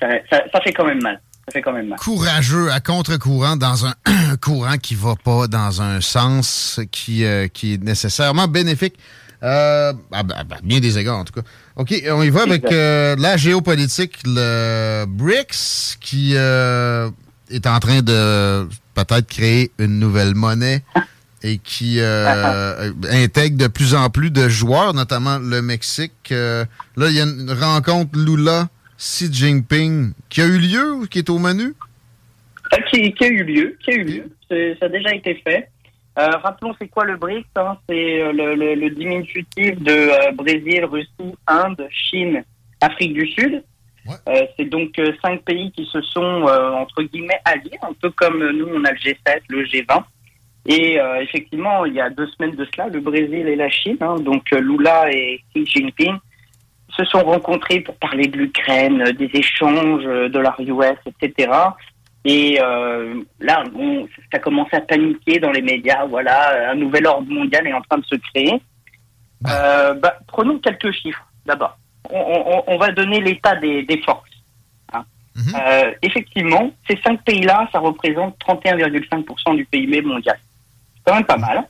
ça, 0.00 0.08
ça 0.30 0.60
fait 0.62 0.72
quand 0.72 0.84
même 0.84 1.02
mal 1.02 1.20
quand 1.62 1.72
même 1.72 1.94
Courageux 1.98 2.70
à 2.70 2.80
contre-courant 2.80 3.56
dans 3.56 3.86
un 3.86 3.94
courant 4.42 4.76
qui 4.78 4.94
va 4.94 5.14
pas 5.16 5.46
dans 5.46 5.82
un 5.82 6.00
sens 6.00 6.80
qui, 6.90 7.24
euh, 7.24 7.48
qui 7.48 7.74
est 7.74 7.82
nécessairement 7.82 8.48
bénéfique. 8.48 8.96
Euh, 9.42 9.92
à, 10.12 10.22
bien 10.62 10.80
des 10.80 10.98
égards, 10.98 11.18
en 11.18 11.24
tout 11.24 11.32
cas. 11.32 11.46
OK, 11.76 11.94
on 12.10 12.22
y 12.22 12.30
va 12.30 12.42
avec 12.42 12.64
euh, 12.72 13.16
la 13.18 13.36
géopolitique, 13.36 14.18
le 14.24 15.04
BRICS, 15.06 15.98
qui 16.00 16.34
est 16.34 17.66
en 17.66 17.78
train 17.80 18.02
de 18.02 18.66
peut-être 18.94 19.26
créer 19.26 19.70
une 19.78 19.98
nouvelle 19.98 20.34
monnaie 20.34 20.82
et 21.42 21.58
qui 21.58 22.00
intègre 23.10 23.56
de 23.56 23.66
plus 23.66 23.94
en 23.94 24.08
plus 24.10 24.30
de 24.30 24.48
joueurs, 24.48 24.94
notamment 24.94 25.38
le 25.38 25.60
Mexique. 25.62 26.30
là, 26.30 26.66
il 26.96 27.12
y 27.12 27.20
a 27.20 27.24
une 27.24 27.52
rencontre 27.52 28.18
Lula 28.18 28.68
Xi 28.98 29.32
Jinping 29.32 30.12
qui 30.28 30.40
a 30.40 30.46
eu 30.46 30.58
lieu 30.58 30.94
ou 30.94 31.06
qui 31.06 31.18
est 31.18 31.30
au 31.30 31.38
menu? 31.38 31.74
Euh, 32.72 32.78
qui, 32.90 33.14
a 33.20 33.28
eu 33.28 33.44
lieu, 33.44 33.76
qui 33.80 33.90
a 33.90 33.94
eu 33.94 34.02
lieu. 34.02 34.24
Ça 34.80 34.86
a 34.86 34.88
déjà 34.88 35.14
été 35.14 35.40
fait. 35.44 35.68
Euh, 36.18 36.30
rappelons, 36.42 36.74
c'est 36.78 36.88
quoi 36.88 37.04
le 37.04 37.16
BRICS 37.16 37.46
hein? 37.56 37.76
C'est 37.88 38.22
euh, 38.22 38.32
le, 38.32 38.90
diminutif 38.90 39.78
de 39.80 40.34
Brésil, 40.34 40.84
Russie, 40.86 41.36
Inde, 41.46 41.86
Chine, 41.90 42.42
Afrique 42.80 43.12
du 43.12 43.26
Sud. 43.26 43.62
c'est 44.56 44.64
donc 44.64 44.98
cinq 45.22 45.42
pays 45.42 45.70
qui 45.72 45.84
se 45.86 46.00
sont, 46.00 46.42
entre 46.42 47.02
guillemets, 47.02 47.40
alliés, 47.44 47.78
un 47.82 47.92
peu 48.00 48.10
comme 48.10 48.38
nous, 48.52 48.68
on 48.68 48.84
a 48.84 48.92
le 48.92 48.98
G7, 48.98 49.40
le 49.48 49.64
G20. 49.64 50.02
Et 50.68 50.98
effectivement, 51.20 51.84
il 51.84 51.94
y 51.94 52.00
a 52.00 52.08
deux 52.10 52.26
semaines 52.28 52.54
de 52.54 52.66
cela, 52.72 52.88
le 52.88 53.00
Brésil 53.00 53.48
et 53.48 53.56
la 53.56 53.68
Chine, 53.68 53.96
hein, 54.00 54.16
donc 54.20 54.50
Lula 54.52 55.10
et 55.12 55.42
Xi 55.54 55.66
Jinping, 55.66 56.16
se 56.96 57.04
sont 57.04 57.20
rencontrés 57.20 57.80
pour 57.80 57.96
parler 57.96 58.28
de 58.28 58.38
l'Ukraine, 58.38 59.02
des 59.18 59.30
échanges, 59.34 60.04
de 60.04 60.38
la 60.38 60.54
US, 60.60 60.98
etc. 61.06 61.50
Et 62.28 62.58
euh, 62.60 63.22
là, 63.38 63.62
bon, 63.72 64.08
ça 64.32 64.40
commence 64.40 64.66
à 64.72 64.80
paniquer 64.80 65.38
dans 65.38 65.52
les 65.52 65.62
médias. 65.62 66.04
Voilà, 66.06 66.72
un 66.72 66.74
nouvel 66.74 67.06
ordre 67.06 67.30
mondial 67.30 67.64
est 67.68 67.72
en 67.72 67.80
train 67.82 67.98
de 67.98 68.04
se 68.04 68.16
créer. 68.16 68.60
Euh, 69.48 69.94
bah, 69.94 70.18
prenons 70.26 70.58
quelques 70.58 70.90
chiffres 70.90 71.24
d'abord. 71.46 71.78
On, 72.10 72.78
va 72.78 72.90
donner 72.90 73.20
l'état 73.20 73.54
des, 73.54 74.02
forces. 74.04 74.28
Hein. 74.92 75.04
Mhm. 75.36 75.54
Euh, 75.54 75.92
effectivement, 76.02 76.70
ces 76.90 76.98
cinq 77.00 77.22
pays-là, 77.22 77.68
ça 77.70 77.78
représente 77.78 78.36
31,5% 78.40 79.54
du 79.54 79.64
PIB 79.66 80.02
mondial. 80.02 80.38
C'est 80.96 81.02
quand 81.04 81.14
même 81.14 81.26
pas 81.26 81.36
mal. 81.36 81.68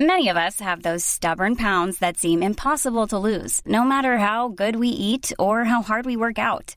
Many 0.00 0.28
of 0.28 0.36
us 0.36 0.60
have 0.60 0.82
those 0.82 1.02
stubborn 1.02 1.56
pounds 1.56 1.98
that 1.98 2.16
seem 2.16 2.44
impossible 2.44 3.08
to 3.08 3.18
lose, 3.18 3.60
no 3.66 3.82
matter 3.82 4.18
how 4.18 4.48
good 4.48 4.76
we 4.76 4.86
eat 4.86 5.32
or 5.36 5.64
how 5.64 5.82
hard 5.82 6.06
we 6.06 6.16
work 6.16 6.38
out. 6.38 6.76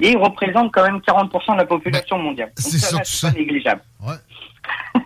Et 0.00 0.10
il 0.12 0.16
représente 0.18 0.72
quand 0.72 0.84
même 0.84 0.98
40% 0.98 1.52
de 1.52 1.58
la 1.58 1.66
population 1.66 2.18
mondiale. 2.18 2.52
C'est 2.56 2.78
ça, 2.78 3.02
ça. 3.04 3.30
négligeable. 3.30 3.82
Ouais. 4.02 4.14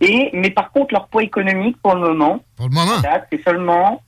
Et, 0.00 0.30
mais 0.32 0.50
par 0.50 0.70
contre, 0.70 0.94
leur 0.94 1.08
poids 1.08 1.24
économique, 1.24 1.76
pour 1.82 1.94
le 1.96 2.00
moment, 2.02 2.44
pour 2.56 2.68
le 2.68 2.74
moment, 2.74 3.02
c'est 3.30 3.42
seulement 3.42 4.00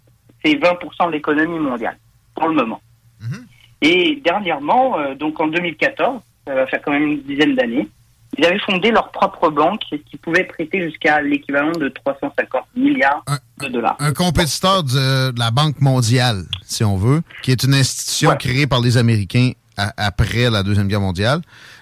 c'est 0.45 0.55
20% 0.55 1.07
de 1.07 1.13
l'économie 1.13 1.59
mondiale. 1.59 1.99
Pour 2.35 2.49
le 2.49 2.55
moment. 2.55 2.81
Mm 3.21 3.27
-hmm. 3.27 3.43
Et 3.83 4.21
dernièrement, 4.25 4.99
euh, 4.99 5.15
donc 5.15 5.41
en 5.41 5.49
2014, 5.49 6.21
ça 6.47 6.55
va 6.55 6.67
faire 6.67 6.81
quand 6.83 6.93
même 6.93 7.09
une 7.11 7.23
dizaine 7.23 7.55
d'années, 7.55 7.89
ils 8.37 8.45
avaient 8.45 8.59
fondé 8.61 8.91
leur 8.91 9.11
propre 9.11 9.49
banque 9.51 9.83
qui 10.11 10.17
pouvait 10.17 10.45
prêter 10.45 10.83
jusqu'à 10.83 11.21
l'équivalent 11.21 11.73
de 11.73 11.89
350 11.89 12.65
milliards 12.77 13.25
de 13.61 13.69
dollars. 13.69 13.97
Un 14.01 14.13
compétiteur 14.13 14.83
de, 14.83 15.39
la 15.39 15.51
Banque 15.51 15.81
mondiale, 15.81 16.43
si 16.63 16.83
on 16.85 16.97
veut, 16.97 17.23
qui 17.43 17.53
est 17.53 17.63
une 17.63 17.75
institution 17.75 18.35
créée 18.37 18.67
par 18.67 18.81
les 18.81 18.97
Américains 18.97 19.53
après 19.77 20.51
la 20.51 20.63
Deuxième 20.63 20.89
Guerre 20.89 21.01
mondiale 21.01 21.41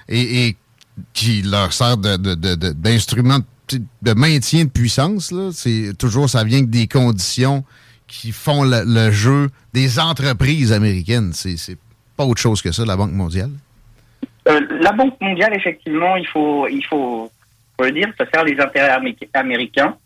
et, 0.08 0.56
qui 1.14 1.42
leur 1.42 1.72
sert 1.72 1.96
d'instrument 1.96 3.38
de, 3.70 3.80
de, 4.02 4.12
maintien 4.12 4.64
de 4.64 4.70
puissance. 4.70 5.32
C'est 5.52 5.96
toujours, 5.99 6.28
ça 6.28 6.44
vient 6.44 6.62
des 6.62 6.87
conditions 6.87 7.64
qui 8.12 8.30
font 8.30 8.62
le, 8.64 9.11
jeu 9.11 9.49
des 9.72 9.99
entreprises 9.99 10.72
américaines. 10.72 11.32
C'est 11.32 11.78
pas 12.16 12.25
autre 12.25 12.40
chose 12.40 12.61
que 12.61 12.70
ça, 12.72 12.84
la 12.84 12.96
Banque 12.96 13.12
mondiale. 13.12 13.50
Euh, 14.49 14.61
la 14.80 14.92
Banque 14.92 15.18
mondiale, 15.20 15.54
effectivement, 15.54 16.16
il 16.16 16.26
faut, 16.26 16.68
il 16.68 16.84
faut, 16.84 17.30
le 17.80 17.90
dire, 17.90 18.08
ça 18.18 18.25
sert 18.32 18.44
les 18.44 18.61
intérêts 18.61 18.94
américains. 19.32 19.96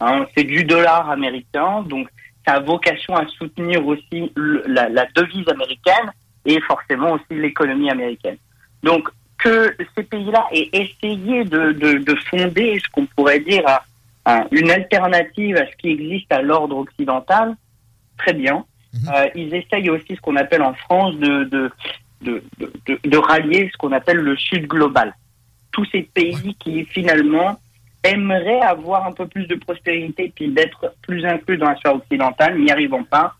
Hein. 0.00 0.26
c'est 0.36 0.42
du 0.42 0.64
dollar 0.64 1.08
américain, 1.08 1.82
donc 1.82 2.08
ça 2.44 2.54
a 2.54 2.60
vocation 2.60 3.14
à 3.14 3.26
soutenir 3.28 3.86
aussi 3.86 4.32
la, 4.66 5.06
devise 5.14 5.48
américaine 5.48 6.10
et 6.44 6.60
forcément 6.62 7.12
aussi 7.12 7.24
l'économie 7.30 7.90
américaine. 7.90 8.36
Donc 8.82 9.08
que 9.38 9.76
ces 9.96 10.04
pays-là 10.04 10.46
aient 10.52 10.68
essayé 10.72 11.44
de, 11.44 12.14
fonder 12.30 12.78
ce 12.82 12.88
qu'on 12.90 13.06
pourrait 13.06 13.40
dire 13.40 13.64
une 14.50 14.70
alternative 14.70 15.56
à 15.56 15.66
ce 15.66 15.76
qui 15.76 15.90
existe 15.90 16.32
à 16.32 16.42
l'ordre 16.42 16.76
occidental, 16.76 17.56
très 18.18 18.32
bien. 18.32 18.64
Mhm. 18.94 19.10
Euh, 19.14 19.28
ils 19.34 19.54
essayent 19.54 19.90
aussi 19.90 20.14
ce 20.14 20.20
qu'on 20.20 20.36
appelle 20.36 20.62
en 20.62 20.74
France 20.74 21.16
de, 21.16 21.44
de, 21.44 21.72
de, 22.22 23.16
rallier 23.16 23.68
ce 23.72 23.76
qu'on 23.78 23.92
appelle 23.92 24.18
le 24.18 24.36
Sud 24.36 24.66
global. 24.66 25.14
Tous 25.72 25.84
ces 25.86 26.02
pays 26.02 26.54
qui 26.60 26.84
finalement 26.84 27.58
aimeraient 28.04 28.60
avoir 28.60 29.06
un 29.06 29.12
peu 29.12 29.26
plus 29.26 29.46
de 29.46 29.54
prospérité 29.54 30.32
puis 30.34 30.48
d'être 30.48 30.94
plus 31.02 31.24
inclus 31.24 31.56
dans 31.56 31.70
la 31.70 31.76
sphère 31.76 31.96
occidentale, 31.96 32.58
n'y 32.58 32.70
arrivant 32.70 33.04
pas, 33.04 33.34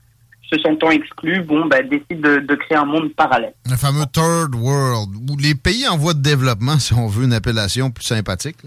se 0.52 0.59
sentant 0.61 0.90
exclus, 0.90 1.40
bon, 1.42 1.66
bah, 1.66 1.82
décident 1.82 2.40
de, 2.40 2.54
créer 2.54 2.78
un 2.78 2.85
monde 2.85 3.14
parallèle. 3.14 3.54
Le 3.71 3.76
fameux 3.76 4.04
Third 4.12 4.54
World, 4.54 5.11
où 5.30 5.37
les 5.38 5.54
pays 5.54 5.88
en 5.88 5.97
voie 5.97 6.14
de 6.14 6.23
développement, 6.23 6.78
si 6.78 6.92
on 6.94 7.06
veut 7.06 7.25
une 7.25 7.32
appellation 7.32 7.90
plus 7.90 8.04
sympathique. 8.04 8.59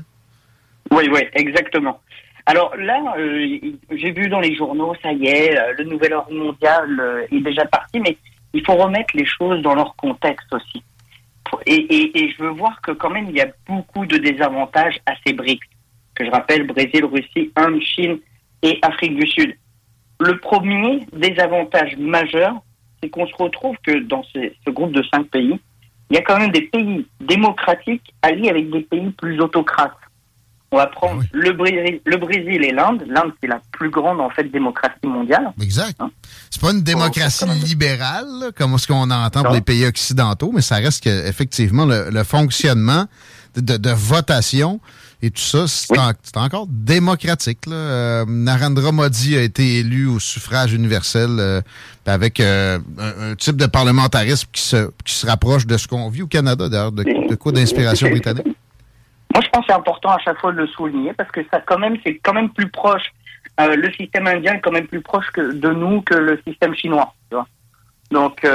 Oui, 0.92 1.10
oui, 1.12 1.22
exactement. 1.34 2.00
Alors 2.48 2.76
là, 2.78 3.16
euh, 3.18 3.58
j'ai 3.92 4.12
vu 4.12 4.30
dans 4.30 4.40
les 4.40 4.56
journaux, 4.56 4.94
ça 5.02 5.12
y 5.12 5.28
est, 5.28 5.58
euh, 5.58 5.74
le 5.78 5.84
nouvel 5.86 6.14
ordre 6.14 6.32
mondial 6.32 7.00
euh, 7.00 7.26
est 7.32 7.42
déjà 7.42 7.66
parti, 7.66 8.00
mais 8.00 8.18
il 8.54 8.64
faut 8.64 8.76
remettre 8.76 9.16
les 9.16 9.26
choses 9.26 9.62
dans 9.62 9.74
leur 9.74 9.96
contexte 9.96 10.48
aussi. 10.54 10.84
Et, 11.66 12.12
je 12.38 12.44
veux 12.44 12.50
voir 12.50 12.82
que 12.82 12.92
quand 12.92 13.10
même, 13.10 13.28
il 13.30 13.36
y 13.36 13.42
a 13.42 13.48
beaucoup 13.68 14.06
de 14.06 14.18
désavantages 14.18 15.00
à 15.06 15.14
ces 15.26 15.34
BRICS, 15.34 15.60
que 16.16 16.26
je 16.26 16.32
rappelle, 16.32 16.66
Brésil, 16.66 17.06
Russie, 17.06 17.52
Inde, 17.56 17.82
Chine 17.82 18.20
et 18.62 18.80
Afrique 18.82 19.16
du 19.16 19.28
Sud. 19.28 19.56
Le 20.26 20.40
premier 20.40 21.06
désavantage 21.14 21.96
majeur, 21.98 22.56
c'est 23.02 23.10
qu'on 23.10 23.28
se 23.28 23.36
retrouve 23.38 23.76
que 23.86 24.00
dans 24.08 24.24
ce, 24.34 24.72
groupe 24.72 24.92
de 24.92 25.04
cinq 25.14 25.30
pays, 25.30 25.60
il 26.10 26.16
y 26.16 26.18
a 26.18 26.24
quand 26.24 26.40
même 26.40 26.52
des 26.52 26.64
pays 26.64 27.06
démocratiques 27.22 28.14
alliés 28.24 28.50
avec 28.50 28.72
des 28.72 28.82
pays 28.82 29.12
plus 29.12 29.40
autocrates. 29.40 29.94
On 30.72 30.78
va 30.78 30.88
prendre 30.88 31.22
le, 31.32 31.52
Brésil, 31.52 32.02
le 32.04 32.18
Brésil 32.18 32.64
et 32.64 32.72
l'Inde. 32.72 33.04
L'Inde, 33.08 33.34
c'est 33.40 33.48
la 33.48 33.62
plus 33.72 33.92
grande, 33.92 34.20
en 34.20 34.32
fait, 34.32 34.46
démocratie 34.46 35.06
mondiale. 35.06 35.54
Exact. 35.62 35.96
Hein? 36.00 36.10
C'est 36.50 36.60
pas 36.60 36.72
une 36.72 36.82
démocratie 36.82 37.46
libérale, 37.64 38.52
comme 38.58 38.78
ce 38.80 38.88
qu'on 38.88 39.10
entend 39.12 39.44
pour 39.44 39.54
les 39.54 39.62
pays 39.62 39.86
occidentaux, 39.86 40.52
mais 40.54 40.62
ça 40.62 40.78
reste 40.78 41.04
que, 41.04 41.28
effectivement, 41.28 41.86
le, 41.86 42.24
fonctionnement 42.24 43.06
de, 43.56 43.90
votation 43.92 44.80
et 45.26 45.32
tout 45.32 45.42
ça, 45.42 45.66
c'est 45.68 46.38
encore 46.38 46.68
démocratique. 46.70 47.62
Euh, 47.68 48.26
Narendra 48.28 48.92
Modi 48.92 49.36
a 49.36 49.42
été 49.42 49.80
élu 49.80 50.06
au 50.06 50.20
suffrage 50.20 50.72
universel 50.72 51.38
euh, 51.40 51.62
avec 52.06 52.40
euh, 52.40 52.78
un, 53.00 53.34
type 53.34 53.58
de 53.58 53.66
parlementarisme 53.66 54.48
qui 54.52 54.62
se, 54.62 54.92
qui 55.04 55.16
se 55.16 55.26
rapproche 55.26 55.66
de 55.66 55.78
ce 55.78 55.88
qu'on 55.88 56.10
vit 56.10 56.22
au 56.22 56.28
Canada, 56.28 56.70
d'ailleurs, 56.70 56.92
de, 56.92 57.04
de 57.04 57.36
quoi 57.36 57.52
d'inspiration 57.52 58.08
britannique. 58.12 58.46
Moi, 59.34 59.42
je 59.44 59.50
pense 59.50 59.66
que 59.66 59.66
c'est 59.70 59.76
important 59.76 60.12
à 60.12 60.20
chaque 60.20 60.38
fois 60.38 60.52
de 60.52 60.58
le 60.58 60.68
souligner 60.68 61.14
parce 61.14 61.32
que 61.32 61.42
ça, 61.52 61.60
quand 61.60 61.80
même, 61.80 61.98
c'est 62.06 62.20
quand 62.20 62.34
même 62.34 62.52
plus 62.52 62.70
proche. 62.70 63.12
Le 63.58 63.92
système 63.94 64.28
indien 64.28 64.54
est 64.54 64.62
quand 64.62 64.72
même 64.72 64.86
plus 64.86 65.02
proche 65.02 65.32
que 65.34 65.54
de 65.54 65.70
nous 65.72 66.02
que 66.02 66.14
le 66.14 66.40
système 66.48 66.76
chinois. 66.76 67.16
Tu 67.32 67.36
vois 67.36 67.48
Donc, 68.12 68.46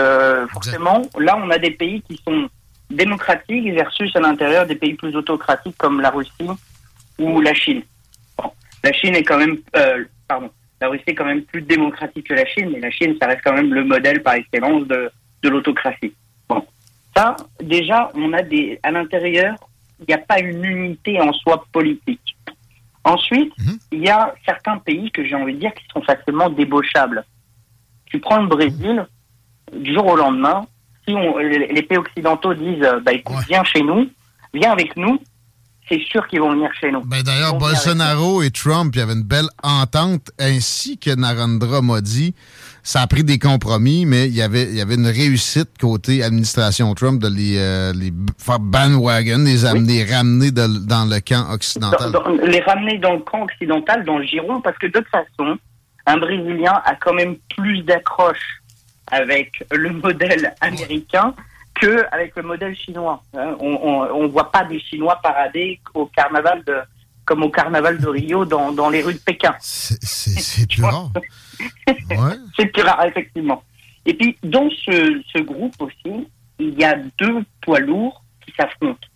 forcément, 0.53 1.03
là, 1.19 1.37
on 1.43 1.51
a 1.51 1.59
des 1.59 1.73
pays 1.73 2.01
qui 2.03 2.23
sont 2.25 2.49
démocratiques 2.91 3.73
versus 3.73 4.15
à 4.17 4.21
l'intérieur 4.21 4.67
des 4.67 4.75
pays 4.75 4.95
plus 4.95 5.15
autocratiques 5.15 5.77
comme 5.79 6.01
la 6.01 6.11
Russie 6.11 6.49
ou 7.19 7.41
la 7.41 7.55
Chine. 7.55 7.83
Bon, 8.37 8.51
la 8.83 8.93
Chine 8.93 9.15
est 9.15 9.23
quand 9.23 9.39
même, 9.39 9.59
euh, 9.77 10.05
pardon, 10.27 10.51
la 10.81 10.89
Russie 10.89 11.05
est 11.07 11.15
quand 11.15 11.25
même 11.25 11.43
plus 11.43 11.63
démocratique 11.63 12.29
que 12.29 12.35
la 12.35 12.47
Chine, 12.47 12.71
mais 12.73 12.81
la 12.81 12.91
Chine, 12.91 13.17
ça 13.21 13.29
reste 13.29 13.43
quand 13.45 13.55
même 13.55 13.73
le 13.73 13.85
modèle 13.85 14.23
par 14.23 14.35
excellence 14.35 14.87
de, 14.87 15.11
de 15.43 15.49
l'autocratie. 15.49 16.15
Bon, 16.49 16.65
ça, 17.17 17.37
déjà, 17.63 18.11
on 18.15 18.33
a 18.33 18.43
des 18.43 18.79
à 18.83 18.91
l'intérieur 18.91 19.57
il 20.01 20.07
n'y 20.09 20.15
a 20.15 20.19
pas 20.19 20.41
une 20.41 20.65
unité 20.65 21.21
en 21.21 21.33
soi 21.33 21.65
politique. 21.73 22.37
Ensuite, 23.05 23.53
mhm. 23.59 23.79
il 23.93 24.01
y 24.01 24.09
a 24.09 24.35
certains 24.45 24.79
pays 24.79 25.11
que 25.11 25.25
j'ai 25.25 25.35
envie 25.35 25.55
de 25.55 25.61
dire 25.61 25.75
qui 25.75 25.85
sont 25.93 26.03
facilement 26.03 26.51
débauchables. 26.51 27.25
Tu 28.07 28.19
prends 28.19 28.41
le 28.41 28.49
Brésil, 28.49 29.07
du 29.73 29.95
jour 29.95 30.07
au 30.07 30.17
lendemain, 30.17 30.67
si 31.11 31.73
les 31.73 31.83
pays 31.83 31.99
occidentaux 31.99 32.55
disent 32.55 32.87
bah, 33.05 33.13
écoute, 33.13 33.37
viens 33.49 33.65
chez 33.65 33.83
nous, 33.83 34.09
viens 34.55 34.73
avec 34.73 34.97
nous, 34.97 35.19
c'est 35.89 36.01
sûr 36.01 36.27
qu'ils 36.29 36.41
vont 36.41 36.53
venir 36.53 36.71
chez 36.81 36.93
nous. 36.93 37.01
Ben 37.01 37.23
D'ailleurs, 37.23 37.55
Bolsonaro 37.55 38.43
et 38.43 38.51
Trump, 38.51 38.93
il 38.95 38.99
y 38.99 39.03
avait 39.03 39.15
une 39.15 39.25
belle 39.25 39.49
entente, 39.63 40.31
ainsi 40.39 40.99
que 40.99 41.15
Narendra 41.15 41.83
Modi 41.83 42.35
ça 42.83 43.03
a 43.03 43.07
pris 43.07 43.25
des 43.25 43.39
compromis, 43.39 44.07
mais 44.07 44.27
il 44.27 44.35
y 44.35 44.43
avait, 44.43 44.65
il 44.65 44.77
y 44.77 44.81
avait 44.81 44.95
une 44.95 45.07
réussite 45.07 45.71
côté 45.79 46.23
administration 46.23 46.93
Trump 46.95 47.21
de 47.21 47.29
les, 47.29 47.59
euh, 47.59 47.93
les 47.93 48.13
faire 48.39 48.59
bandwagon, 48.59 49.45
les 49.45 49.65
amener, 49.65 50.05
ramener 50.05 50.51
dans 50.51 51.09
le 51.09 51.21
camp 51.21 51.53
occidental. 51.53 52.13
les 52.45 52.61
ramener 52.61 52.99
dans 52.99 53.15
le 53.15 53.21
camp 53.21 53.43
occidental, 53.43 54.05
dans 54.05 54.19
le 54.19 54.25
giron, 54.25 54.61
parce 54.61 54.79
que 54.79 54.87
de 54.87 54.93
toute 54.93 55.09
façon, 55.09 55.59
un 56.07 56.17
Brésilien 56.17 56.81
a 56.85 56.95
quand 56.95 57.13
même 57.13 57.37
plus 57.57 57.83
d'accroche 57.83 58.60
avec 59.11 59.65
le 59.71 59.91
modèle 59.91 60.55
américain 60.61 61.35
que 61.75 62.05
avec 62.13 62.37
le 62.37 62.43
modèle 62.43 62.77
chinois. 62.77 63.23
Hein. 63.35 63.57
On 63.61 64.23
ne 64.23 64.29
voit 64.29 64.51
pas 64.51 64.65
des 64.65 64.81
Chinois 64.81 65.19
parader 65.23 65.81
au 65.95 66.07
carnaval 66.07 66.63
de 66.65 66.77
comme 67.25 67.45
au 67.45 67.49
carnaval 67.49 67.99
de 67.99 68.09
Rio 68.09 68.45
dans, 68.45 68.73
dans 68.73 68.91
les 68.91 69.03
rues 69.03 69.15
de 69.15 69.21
Pékin. 69.21 69.55
C'est 69.61 70.69
plus 70.69 70.83
rare. 70.83 71.13
C'est 72.57 72.67
plus 72.67 72.83
rare, 72.87 73.05
effectivement. 73.07 73.63
Et 74.05 74.15
puis, 74.15 74.37
dans 74.43 74.69
ce, 74.71 75.23
ce, 75.33 75.41
groupe 75.41 75.75
aussi, 75.81 76.27
il 76.59 76.77
y 76.77 76.85
a 76.85 76.97
deux 77.19 77.45
poids 77.61 77.79
lourds 77.79 78.25
qui 78.45 78.53
s'affrontent. 78.59 79.07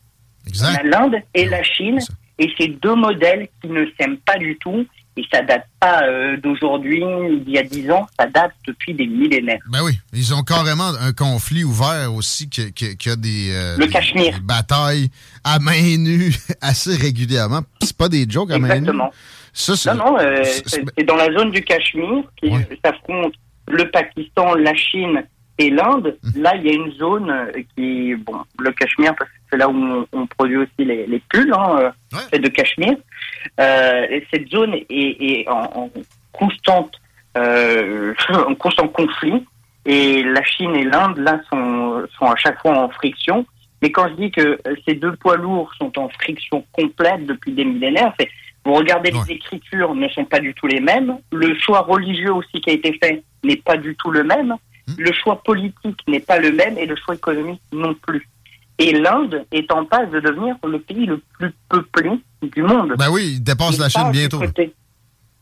L'Inde 0.85 1.16
et 1.35 1.46
la 1.46 1.64
Chine. 1.64 1.98
Et 2.38 2.52
ces 2.59 2.68
deux 2.68 2.94
modèles 2.94 3.48
qui 3.61 3.68
ne 3.68 3.87
s'aiment 3.98 4.18
pas 4.18 4.38
du 4.38 4.57
tout 4.59 4.87
et 5.16 5.24
ça 5.33 5.42
date 5.42 5.66
pas 5.79 6.03
euh, 6.03 6.37
d'aujourd'hui, 6.38 7.03
d'il 7.44 7.55
y 7.55 7.59
a 7.59 7.62
dix 7.62 7.90
ans, 7.90 8.07
ça 8.18 8.27
date 8.27 8.53
depuis 8.66 8.94
des 8.94 9.07
millénaires. 9.07 9.61
Ben 9.70 9.81
oui, 9.85 9.92
ils 10.12 10.35
ont 10.35 10.42
carrément 10.42 10.90
un 11.00 11.12
conflit 11.12 11.62
ouvert 11.62 12.12
aussi 12.12 12.48
qui, 12.48 12.62
a 12.62 13.16
des, 13.16 13.53
euh, 13.53 13.77
Le 13.79 14.40
batailles 14.40 15.11
à 15.44 15.59
main 15.61 15.98
nue 15.98 16.35
assez 16.61 16.96
régulièrement. 16.96 17.61
C'est 17.81 17.96
pas 17.96 18.09
des 18.09 18.27
jokes 18.29 18.50
à 18.50 18.59
main 18.59 18.81
nue. 18.81 18.88
Exactement. 18.88 19.12
non, 19.87 20.12
non, 20.12 20.18
euh, 20.18 20.42
c'est 20.66 21.05
dans 21.05 21.16
la 21.16 21.33
zone 21.33 21.53
du 21.53 21.62
Cachemire 21.62 22.24
qui 22.37 22.50
s'affrontent 22.85 23.38
le 23.68 23.90
Pakistan, 23.90 24.55
la 24.55 24.74
Chine 24.74 25.24
et 25.59 25.70
l'Inde. 25.70 26.16
Hum. 26.24 26.42
Là, 26.42 26.57
il 26.57 26.66
y 26.66 26.70
a 26.70 26.72
une 26.72 26.92
zone 26.94 27.33
qui, 27.77 28.16
bon, 28.16 28.38
le 28.59 28.72
Cachemire, 28.72 29.14
parce 29.16 29.31
que 29.31 29.37
c'est 29.50 29.59
là 29.59 29.68
où 29.68 30.07
on, 30.12 30.27
produit 30.27 30.57
aussi 30.57 30.70
les, 30.79 31.07
les 31.07 31.22
pulls, 31.29 31.55
hein, 31.57 31.92
c'est 32.33 32.40
de 32.40 32.48
Cachemire. 32.48 32.96
Euh, 33.61 34.20
cette 34.33 34.48
zone 34.48 34.74
est, 34.88 35.48
en, 35.48 35.90
constante, 36.33 37.00
euh, 37.37 38.14
en 38.48 38.54
constant 38.54 38.88
conflit. 38.88 39.44
Et 39.87 40.22
la 40.22 40.42
Chine 40.44 40.74
et 40.74 40.85
l'Inde, 40.85 41.18
là, 41.18 41.40
sont, 41.50 42.07
sont 42.18 42.26
à 42.26 42.37
chaque 42.37 42.61
fois 42.61 42.78
en 42.78 42.88
friction. 42.88 43.46
Mais 43.83 43.90
quand 43.90 44.09
je 44.09 44.14
dis 44.14 44.30
que 44.30 44.59
ces 44.87 44.94
deux 44.94 45.14
poids 45.16 45.37
lourds 45.37 45.70
sont 45.78 45.98
en 45.98 46.09
friction 46.09 46.64
complète 46.72 47.26
depuis 47.26 47.52
des 47.52 47.64
millénaires, 47.64 48.14
c'est 48.18 48.30
vous 48.64 48.74
regardez 48.74 49.11
les 49.11 49.33
écritures 49.33 49.94
ne 49.94 50.09
sont 50.09 50.24
pas 50.24 50.40
du 50.40 50.54
tout 50.54 50.66
les 50.66 50.80
mêmes. 50.80 51.18
Le 51.33 51.54
choix 51.59 51.83
religieux 51.83 52.33
aussi 52.33 52.61
qui 52.62 52.70
a 52.70 52.72
été 52.72 52.98
fait 53.02 53.22
n'est 53.42 53.57
pas 53.57 53.76
du 53.76 53.94
tout 53.96 54.11
le 54.11 54.24
même. 54.24 54.54
Hmm. 54.87 54.94
Le 54.96 55.12
choix 55.12 55.42
politique 55.42 56.00
n'est 56.09 56.20
pas 56.20 56.38
le 56.38 56.52
même 56.52 56.78
et 56.78 56.87
le 56.87 56.96
choix 56.96 57.14
économique 57.14 57.61
non 57.72 57.94
plus. 57.94 58.26
Et 58.78 58.92
l'Inde 58.92 59.44
est 59.52 59.70
en 59.70 59.84
passe 59.84 60.10
de 60.10 60.20
devenir 60.20 60.56
le 60.66 60.80
pays 60.80 61.06
le 61.06 61.22
plus 61.38 61.52
peuplé 61.68 62.10
du 62.42 62.62
monde. 62.62 62.94
Ben 62.98 63.08
oui, 63.10 63.34
il 63.37 63.42
dépasse 63.42 63.78
la 63.78 63.88
Chine 63.88 64.10
bientôt. 64.10 64.40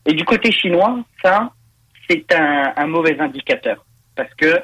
Et 0.05 0.13
du 0.13 0.25
côté 0.25 0.51
chinois, 0.51 0.99
ça, 1.23 1.51
c'est 2.09 2.25
un, 2.33 2.87
mauvais 2.87 3.17
indicateur. 3.19 3.83
Parce 4.15 4.33
que 4.35 4.59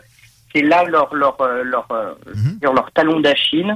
c'est 0.54 0.62
là 0.62 0.84
leur, 0.84 1.14
leur, 1.16 1.40
euh, 1.42 1.64
leur, 1.64 1.88
euh, 1.92 2.14
mhm. 2.36 2.60
leur 2.62 2.92
talon 2.92 3.20
d'Achille. 3.20 3.76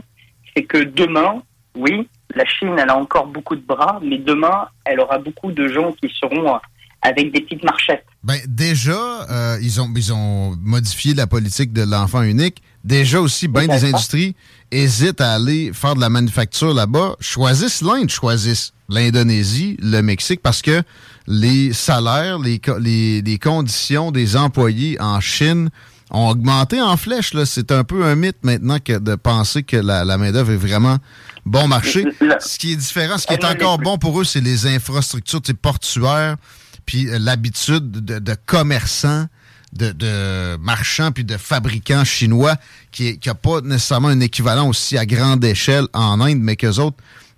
C'est 0.56 0.63
que 0.63 0.84
demain, 0.84 1.41
oui, 1.75 2.08
la 2.36 2.45
Chine, 2.45 2.75
elle 2.77 2.89
a 2.89 2.97
encore 2.97 3.27
beaucoup 3.27 3.56
de 3.56 3.62
bras, 3.62 3.99
mais 4.03 4.17
demain, 4.17 4.67
elle 4.86 4.99
aura 4.99 5.17
beaucoup 5.17 5.51
de 5.51 5.67
gens 5.67 5.91
qui 5.93 6.12
seront 6.19 6.60
avec 7.01 7.32
des 7.32 7.41
petites 7.41 7.63
marchettes. 7.63 8.06
Ben, 8.23 8.38
déjà, 8.47 9.23
euh, 9.29 9.58
ils, 9.62 9.82
ont, 9.82 9.91
ils 9.95 10.13
ont 10.13 10.56
modifié 10.62 11.13
la 11.13 11.27
politique 11.27 11.73
de 11.73 11.84
l'enfant 11.84 12.21
unique. 12.21 12.62
Déjà 12.84 13.22
aussi, 13.22 13.48
bien 13.48 13.67
des 13.67 13.86
industries 13.86 14.36
hésitent 14.72 15.22
à 15.22 15.34
aller 15.34 15.72
faire 15.74 15.96
de 15.96 16.02
la 16.02 16.10
manufacture 16.10 16.74
là-bas. 16.74 17.15
Choisissent 17.19 17.82
l'Inde, 17.82 18.10
choisissent 18.10 18.74
l'Indonésie, 18.89 19.78
le 19.82 20.02
Mexique, 20.02 20.41
parce 20.41 20.62
que 20.62 20.84
les 21.28 21.72
salaires, 21.72 22.39
les, 22.39 22.60
les, 22.80 23.22
les 23.22 23.39
conditions 23.39 24.12
des 24.12 24.36
employés 24.36 25.00
en 25.00 25.22
Chine 25.22 25.69
ont 26.12 26.28
augmenté 26.30 26.82
en 26.82 26.98
flèche. 26.98 27.32
C'est 27.46 27.72
un 27.72 27.84
peu 27.84 28.06
un 28.06 28.15
mythe 28.15 28.43
maintenant 28.43 28.80
que 28.80 29.00
de 29.00 29.15
penser 29.15 29.63
que 29.63 29.78
la, 29.78 30.04
la 30.04 30.17
main-d'œuvre 30.17 30.52
est 30.52 30.58
vraiment 30.58 30.98
bon 31.46 31.67
marché. 31.67 32.06
Ce 32.39 32.58
qui 32.58 32.74
est 32.74 32.76
différent, 32.76 33.17
ce 33.17 33.28
qui 33.28 33.34
est 33.34 33.46
encore 33.46 33.78
bon 33.80 33.98
pour 33.98 34.19
eux, 34.19 34.24
c'est 34.24 34.41
les 34.41 34.67
infrastructures 34.67 35.41
portuaires, 35.62 36.38
puis 36.86 37.08
euh, 37.08 37.19
l'habitude 37.19 37.91
de, 37.91 38.36
commerçants, 38.46 39.26
de, 39.73 40.57
marchands, 40.57 41.12
puis 41.12 41.23
de 41.23 41.38
fabricants 41.38 42.03
chinois 42.03 42.55
qui 42.91 43.19
n'a 43.25 43.36
pas 43.36 43.62
nécessairement 43.62 44.09
un 44.09 44.19
équivalent 44.19 44.69
aussi 44.69 44.97
à 44.97 45.05
grande 45.05 45.43
échelle 45.43 45.86
en 45.93 46.21
Inde, 46.21 46.39
mais 46.39 46.55
qu'eux 46.55 46.79
autres 46.79 46.97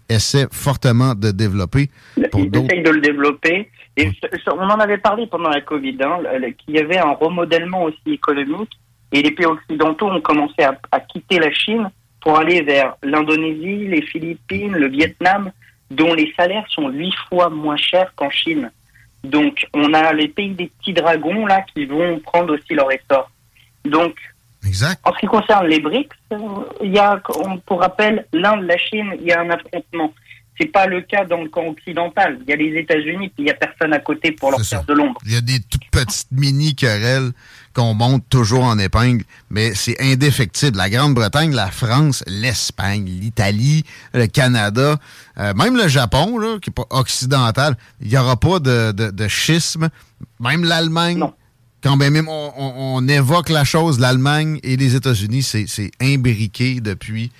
essaient 0.09 0.47
fortement 0.51 1.15
de 1.15 1.31
développer. 1.31 1.89
Pour 2.31 2.41
Ils 2.41 2.55
essayent 2.55 2.83
de 2.83 2.91
le 2.91 3.01
développer. 3.01 3.69
Et 3.97 4.11
on 4.51 4.59
en 4.59 4.79
avait 4.79 4.97
parlé 4.97 5.25
pendant 5.27 5.49
la 5.49 5.61
Covid, 5.61 5.97
hein, 6.01 6.19
qu'il 6.57 6.75
y 6.75 6.79
avait 6.79 6.97
un 6.97 7.13
remodèlement 7.13 7.83
aussi 7.83 8.13
économique. 8.13 8.71
Et 9.11 9.21
les 9.21 9.31
pays 9.31 9.45
occidentaux 9.45 10.07
ont 10.07 10.21
commencé 10.21 10.63
à, 10.63 10.77
à 10.91 10.99
quitter 10.99 11.39
la 11.39 11.51
Chine 11.51 11.89
pour 12.19 12.37
aller 12.37 12.61
vers 12.61 12.95
l'Indonésie, 13.03 13.87
les 13.87 14.01
Philippines, 14.01 14.73
le 14.73 14.89
Vietnam, 14.89 15.51
dont 15.91 16.13
les 16.13 16.33
salaires 16.37 16.65
sont 16.69 16.89
huit 16.89 17.13
fois 17.29 17.49
moins 17.49 17.77
chers 17.77 18.13
qu'en 18.15 18.29
Chine. 18.29 18.71
Donc, 19.25 19.67
on 19.73 19.93
a 19.93 20.13
les 20.13 20.27
pays 20.27 20.51
des 20.51 20.67
petits 20.79 20.93
dragons, 20.93 21.45
là, 21.45 21.63
qui 21.73 21.85
vont 21.85 22.19
prendre 22.19 22.53
aussi 22.53 22.73
leur 22.73 22.91
essor. 22.91 23.29
Donc, 23.83 24.15
exact. 24.65 24.99
en 25.03 25.13
ce 25.13 25.19
qui 25.19 25.27
concerne 25.27 25.67
les 25.67 25.79
BRICS, 25.79 26.15
il 26.83 26.93
y 26.93 26.99
a, 26.99 27.21
pour 27.65 27.81
rappel, 27.81 28.25
l'Inde, 28.33 28.63
la 28.63 28.77
Chine, 28.77 29.13
il 29.19 29.27
y 29.27 29.31
a 29.31 29.41
un 29.41 29.49
affrontement. 29.49 30.13
C'est 30.59 30.67
pas 30.67 30.85
le 30.87 31.01
cas 31.01 31.25
dans 31.25 31.41
le 31.41 31.49
camp 31.49 31.67
occidental. 31.67 32.39
Il 32.43 32.49
y 32.49 32.53
a 32.53 32.55
les 32.55 32.79
États-Unis, 32.79 33.29
puis 33.29 33.43
il 33.43 33.47
y 33.47 33.51
a 33.51 33.55
personne 33.55 33.91
à 33.93 33.99
côté 33.99 34.31
pour 34.31 34.51
leur 34.51 34.61
faire 34.61 34.85
de 34.85 34.93
l'ombre. 34.93 35.19
Il 35.25 35.33
y 35.33 35.37
a 35.37 35.41
des 35.41 35.59
toutes 35.69 35.89
petites 35.91 36.31
mini 36.31 36.75
querelles 36.75 37.31
qu'on 37.75 37.93
monte 37.93 38.23
toujours 38.29 38.63
en 38.63 38.79
épingle, 38.79 39.25
mais 39.49 39.75
c'est 39.75 40.01
indéfectible. 40.01 40.77
La 40.77 40.89
Grande-Bretagne, 40.89 41.53
la 41.53 41.69
France, 41.69 42.23
l'Espagne, 42.25 43.05
l'Italie, 43.05 43.83
le 44.13 44.27
Canada, 44.27 44.95
euh, 45.37 45.53
même 45.53 45.75
le 45.75 45.87
Japon, 45.87 46.37
là, 46.37 46.57
qui 46.61 46.69
n'est 46.69 46.73
pas 46.73 46.87
occidental, 46.89 47.75
il 48.01 48.07
n'y 48.07 48.17
aura 48.17 48.37
pas 48.37 48.59
de, 48.59 48.91
de, 48.91 49.27
schisme. 49.27 49.89
Même 50.39 50.63
l'Allemagne, 50.63 51.21
quand 51.83 51.97
même 51.97 52.27
on, 52.27 53.07
évoque 53.07 53.49
la 53.49 53.65
chose, 53.65 53.99
l'Allemagne 53.99 54.59
et 54.63 54.77
les 54.77 54.95
États-Unis, 54.95 55.43
c'est 55.43 55.91
imbriqué 56.01 56.79
depuis 56.79 57.31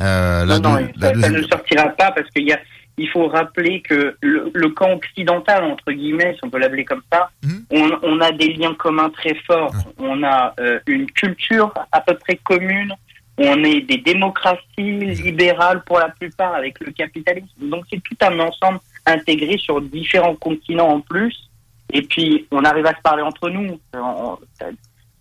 euh, 0.00 0.44
la, 0.44 0.58
non, 0.60 0.78
ça, 1.00 1.12
ne 1.12 1.42
sortira 1.42 1.88
pas 1.88 2.12
parce 2.12 2.28
qu'il 2.30 2.46
y 2.46 2.52
a 2.52 2.58
il 2.98 3.08
faut 3.08 3.28
rappeler 3.28 3.80
que 3.80 4.16
le, 4.20 4.68
camp 4.70 4.92
occidental, 4.94 5.64
entre 5.64 5.92
guillemets, 5.92 6.34
si 6.34 6.40
on 6.44 6.50
peut 6.50 6.58
l'appeler 6.58 6.84
comme 6.84 7.02
ça, 7.12 7.30
mhm. 7.42 7.64
on, 8.02 8.20
a 8.20 8.32
des 8.32 8.52
liens 8.54 8.74
communs 8.74 9.10
très 9.10 9.34
forts. 9.46 9.72
On 9.98 10.22
a 10.22 10.54
euh, 10.60 10.80
une 10.86 11.10
culture 11.10 11.72
à 11.92 12.00
peu 12.00 12.14
près 12.14 12.36
commune. 12.36 12.94
On 13.38 13.62
est 13.62 13.82
des 13.82 13.98
démocraties 13.98 14.62
libérales 14.76 15.82
pour 15.84 15.98
la 15.98 16.08
plupart 16.08 16.54
avec 16.54 16.80
le 16.80 16.90
capitalisme. 16.92 17.46
Donc 17.62 17.84
c'est 17.90 18.02
tout 18.02 18.16
un 18.20 18.38
ensemble 18.40 18.80
intégré 19.06 19.56
sur 19.58 19.80
différents 19.80 20.34
continents 20.34 20.88
en 20.88 21.00
plus. 21.00 21.48
Et 21.92 22.02
puis 22.02 22.46
on 22.50 22.64
arrive 22.64 22.86
à 22.86 22.94
se 22.94 23.00
parler 23.02 23.22
entre 23.22 23.48
nous. 23.48 23.78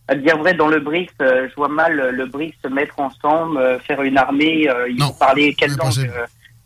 à 0.09 0.15
dire 0.15 0.37
vrai, 0.37 0.55
dans 0.55 0.67
le 0.67 0.79
BRICS, 0.79 1.13
euh, 1.21 1.47
je 1.49 1.55
vois 1.55 1.67
mal 1.67 1.93
le 1.95 2.25
BRICS 2.25 2.55
se 2.63 2.69
mettre 2.69 2.99
ensemble, 2.99 3.57
euh, 3.57 3.77
faire 3.79 4.01
une 4.01 4.17
armée. 4.17 4.67
ils 4.89 4.99
vont 4.99 5.13
parler 5.13 5.53
quelle 5.53 5.75
langue 5.75 6.09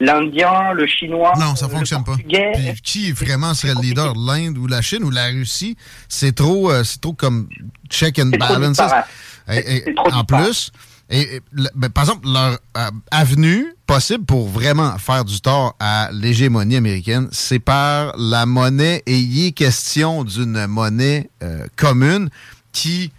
l'Indien, 0.01 0.73
le 0.73 0.87
Chinois. 0.87 1.33
Non, 1.39 1.55
ça 1.55 1.69
fonctionne 1.69 2.03
pas. 2.03 2.15
Puis 2.15 2.81
qui 2.83 3.11
vraiment 3.11 3.53
serait 3.53 3.73
le 3.75 3.81
leader, 3.81 4.13
l'Inde 4.15 4.57
ou 4.57 4.67
la 4.67 4.81
Chine 4.81 5.03
ou 5.03 5.09
la 5.09 5.27
Russie? 5.27 5.77
C'est 6.09 6.35
trop, 6.35 6.71
euh, 6.71 6.83
c'est 6.83 6.99
trop 6.99 7.13
comme 7.13 7.47
check 7.89 8.19
and 8.19 8.31
balance. 8.37 8.79
en 8.79 10.23
plus, 10.23 10.71
et, 11.11 11.41
ben, 11.75 11.89
par 11.89 12.05
exemple, 12.05 12.27
leur 12.27 12.57
euh, 12.77 12.89
avenue 13.11 13.75
possible 13.85 14.23
pour 14.23 14.47
vraiment 14.47 14.97
faire 14.97 15.25
du 15.25 15.41
tort 15.41 15.75
à 15.77 16.09
l'hégémonie 16.13 16.77
américaine, 16.77 17.27
c'est 17.33 17.59
par 17.59 18.13
la 18.17 18.45
monnaie 18.45 19.03
et 19.05 19.17
il 19.17 19.47
est 19.47 19.51
question 19.51 20.23
d'une 20.23 20.67
monnaie 20.67 21.29
euh, 21.43 21.67
commune 21.75 22.29
qui 22.71 23.11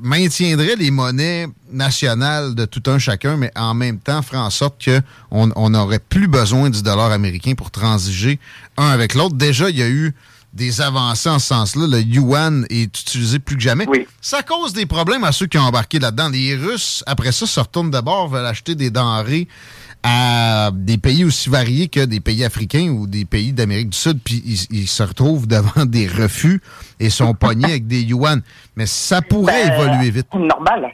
maintiendrait 0.00 0.76
les 0.76 0.90
monnaies 0.90 1.46
nationales 1.70 2.54
de 2.54 2.64
tout 2.64 2.82
un 2.90 2.98
chacun, 2.98 3.36
mais 3.36 3.50
en 3.56 3.74
même 3.74 3.98
temps 3.98 4.22
ferait 4.22 4.38
en 4.38 4.50
sorte 4.50 4.84
qu'on 4.84 5.50
on 5.54 5.70
n'aurait 5.70 5.98
plus 5.98 6.28
besoin 6.28 6.70
du 6.70 6.82
dollar 6.82 7.10
américain 7.12 7.54
pour 7.54 7.70
transiger 7.70 8.38
un 8.76 8.88
avec 8.88 9.14
l'autre. 9.14 9.36
Déjà, 9.36 9.70
il 9.70 9.78
y 9.78 9.82
a 9.82 9.88
eu 9.88 10.14
des 10.54 10.80
avancées 10.80 11.28
en 11.28 11.38
ce 11.38 11.48
sens-là. 11.48 11.86
Le 11.86 12.00
yuan 12.00 12.66
est 12.70 12.98
utilisé 13.00 13.38
plus 13.38 13.56
que 13.56 13.62
jamais. 13.62 13.86
Ça 14.20 14.42
cause 14.42 14.72
des 14.72 14.86
problèmes 14.86 15.24
à 15.24 15.32
ceux 15.32 15.46
qui 15.46 15.58
ont 15.58 15.62
embarqué 15.62 15.98
là-dedans. 15.98 16.30
Les 16.30 16.54
Russes, 16.56 17.04
après 17.06 17.32
ça, 17.32 17.46
se 17.46 17.60
retournent 17.60 17.90
d'abord, 17.90 18.28
veulent 18.28 18.46
acheter 18.46 18.74
des 18.74 18.90
denrées 18.90 19.48
à 20.02 20.70
des 20.72 20.98
pays 20.98 21.24
aussi 21.24 21.50
variés 21.50 21.88
que 21.88 22.04
des 22.04 22.20
pays 22.20 22.44
africains 22.44 22.88
ou 22.90 23.06
des 23.06 23.24
pays 23.24 23.52
d'Amérique 23.52 23.90
du 23.90 23.96
Sud, 23.96 24.20
puis 24.24 24.42
ils, 24.44 24.86
se 24.86 25.02
retrouvent 25.02 25.46
devant 25.48 25.84
des 25.84 26.06
refus 26.06 26.60
et 27.00 27.10
sont 27.10 27.34
pognés 27.34 27.66
avec 27.66 27.86
des 27.86 28.02
yuan. 28.02 28.42
Mais 28.76 28.86
ça 28.86 29.22
pourrait 29.22 29.68
ben, 29.68 29.74
évoluer 29.74 30.10
vite. 30.10 30.32
Normal. 30.34 30.92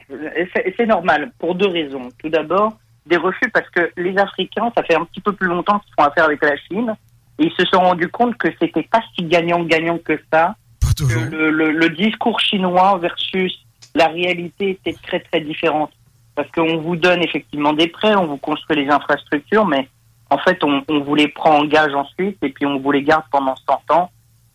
C'est 0.77 0.85
normal 0.85 1.31
pour 1.39 1.55
deux 1.55 1.67
raisons. 1.67 2.09
Tout 2.21 2.29
d'abord, 2.29 2.77
des 3.05 3.17
refus 3.17 3.49
parce 3.53 3.69
que 3.69 3.91
les 3.97 4.17
Africains, 4.17 4.71
ça 4.75 4.83
fait 4.83 4.95
un 4.95 5.05
petit 5.05 5.21
peu 5.21 5.33
plus 5.33 5.47
longtemps 5.47 5.79
qu'ils 5.79 5.93
font 5.97 6.09
affaire 6.09 6.25
avec 6.25 6.43
la 6.43 6.57
Chine 6.57 6.95
et 7.37 7.45
ils 7.45 7.51
se 7.51 7.65
sont 7.65 7.79
rendus 7.79 8.09
compte 8.09 8.37
que 8.37 8.47
c'était 8.59 8.87
pas 8.91 9.01
si 9.15 9.25
gagnant-gagnant 9.25 9.99
que 9.99 10.19
ça. 10.31 10.55
Que 10.97 11.35
le, 11.35 11.71
le 11.71 11.89
discours 11.89 12.39
chinois 12.39 12.97
versus 12.99 13.53
la 13.95 14.07
réalité 14.07 14.71
était 14.71 14.95
très 15.03 15.19
très 15.19 15.41
différente 15.41 15.91
parce 16.35 16.49
qu'on 16.51 16.77
vous 16.77 16.95
donne 16.95 17.21
effectivement 17.23 17.73
des 17.73 17.87
prêts, 17.87 18.15
on 18.15 18.27
vous 18.27 18.37
construit 18.37 18.83
les 18.83 18.91
infrastructures, 18.91 19.65
mais 19.65 19.89
en 20.29 20.37
fait, 20.39 20.63
on, 20.63 20.83
vous 20.87 21.15
les 21.15 21.27
prend 21.27 21.59
en 21.59 21.65
gage 21.65 21.93
ensuite 21.93 22.37
et 22.41 22.49
puis 22.49 22.65
on 22.65 22.79
vous 22.79 22.91
les 22.91 23.03
garde 23.03 23.23
pendant 23.31 23.55
100 23.55 23.95
ans. 23.95 24.11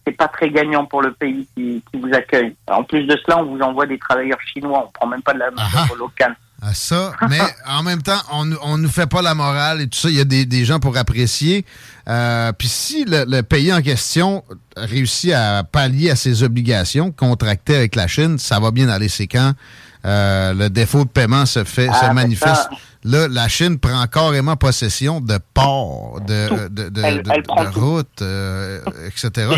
C'est 0.06 0.16
pas 0.16 0.28
très 0.28 0.50
gagnant 0.50 0.86
pour 0.86 1.02
le 1.02 1.12
pays 1.12 1.46
qui, 1.54 1.82
vous 1.94 2.12
accueille. 2.12 2.54
En 2.68 2.82
plus 2.82 3.04
de 3.04 3.16
cela, 3.24 3.38
on 3.38 3.44
vous 3.44 3.60
envoie 3.60 3.86
des 3.86 3.98
travailleurs 3.98 4.40
chinois, 4.40 4.84
on 4.86 4.90
prend 4.90 5.06
même 5.06 5.22
pas 5.22 5.34
de 5.34 5.38
la 5.38 5.50
main 5.50 5.62
locale. 5.98 6.36
À 6.62 6.74
ça, 6.74 7.12
mais 7.30 7.38
en 7.66 7.82
même 7.82 8.02
temps, 8.02 8.20
on, 8.32 8.50
on 8.62 8.76
nous 8.76 8.88
fait 8.88 9.06
pas 9.06 9.22
la 9.22 9.34
morale 9.34 9.80
et 9.80 9.88
tout 9.88 9.98
ça. 9.98 10.10
Il 10.10 10.16
y 10.16 10.20
a 10.20 10.24
des, 10.24 10.64
gens 10.64 10.78
pour 10.78 10.96
apprécier. 10.96 11.64
Euh, 12.08 12.52
Puis 12.52 12.68
si 12.68 13.04
le, 13.06 13.40
pays 13.42 13.72
en 13.72 13.80
question 13.80 14.44
réussit 14.76 15.32
à 15.32 15.64
pallier 15.64 16.10
à 16.10 16.16
ses 16.16 16.42
obligations 16.42 17.12
contractées 17.12 17.76
avec 17.76 17.94
la 17.94 18.06
Chine, 18.08 18.38
ça 18.38 18.58
va 18.60 18.72
bien 18.72 18.90
aller. 18.90 19.08
C'est 19.08 19.26
quand 19.26 19.54
euh, 20.04 20.54
le 20.54 20.70
défaut 20.70 21.04
de 21.04 21.08
paiement 21.08 21.46
se 21.46 21.64
fait, 21.64 21.86
se 21.86 22.04
ah, 22.04 22.12
manifeste. 22.12 22.68
Là, 23.04 23.28
la 23.28 23.48
Chine 23.48 23.78
prend 23.78 24.06
carrément 24.06 24.56
possession 24.56 25.20
de 25.20 25.38
ports, 25.54 26.20
de, 26.26 26.68
de, 26.68 26.88
de, 26.88 27.78
routes, 27.78 28.22
euh, 28.22 28.80
etc. 29.06 29.48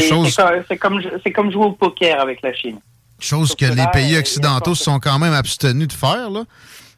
C'est 0.69 0.77
comme, 0.77 1.01
comme 1.35 1.51
jouer 1.51 1.67
au 1.67 1.73
poker 1.73 2.21
avec 2.21 2.43
la 2.43 2.53
Chine. 2.53 2.79
Chose 3.19 3.55
que 3.55 3.67
les 3.67 3.87
pays 3.93 4.17
occidentaux 4.17 4.75
se 4.75 4.85
sont 4.85 4.99
quand 4.99 5.19
même 5.19 5.33
abstenus 5.33 5.89
de 5.89 5.93
faire. 5.93 6.31
Là. 6.31 6.45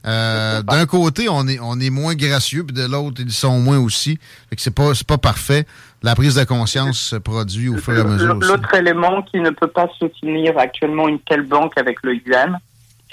Euh, 0.07 0.63
d'un 0.63 0.85
côté, 0.87 1.29
on 1.31 1.47
est, 1.49 1.59
on 1.61 1.81
est 1.81 1.91
moins 1.91 2.15
gracieux, 2.15 2.65
puis 2.65 2.75
de 2.75 2.87
l'autre, 2.87 3.23
ils 3.25 3.33
sont 3.33 3.59
moins 3.59 3.79
aussi. 3.79 4.19
Fait 4.51 4.57
que 4.57 4.63
c'est 4.63 4.75
pas, 4.75 4.93
pas 5.07 5.19
parfait. 5.19 5.67
La 6.03 6.15
prise 6.15 6.35
de 6.35 6.45
conscience 6.45 6.99
se 6.99 7.17
produit 7.17 7.71
au 7.71 7.79
fur 7.79 7.97
et 7.97 8.01
à 8.01 8.05
mesure. 8.05 8.35
L'autre 8.35 8.75
élément 8.75 9.23
qui 9.23 9.41
ne 9.41 9.51
peut 9.51 9.69
pas 9.69 9.89
soutenir 9.99 10.59
actuellement 10.59 11.09
une 11.09 11.21
telle 11.21 11.47
banque 11.47 11.73
avec 11.79 11.99
le 12.03 12.17
yuan, 12.17 12.59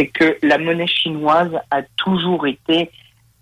c'est 0.01 0.07
que 0.07 0.37
la 0.41 0.57
monnaie 0.57 0.87
chinoise 0.87 1.51
a 1.69 1.83
toujours 1.95 2.47
été 2.47 2.89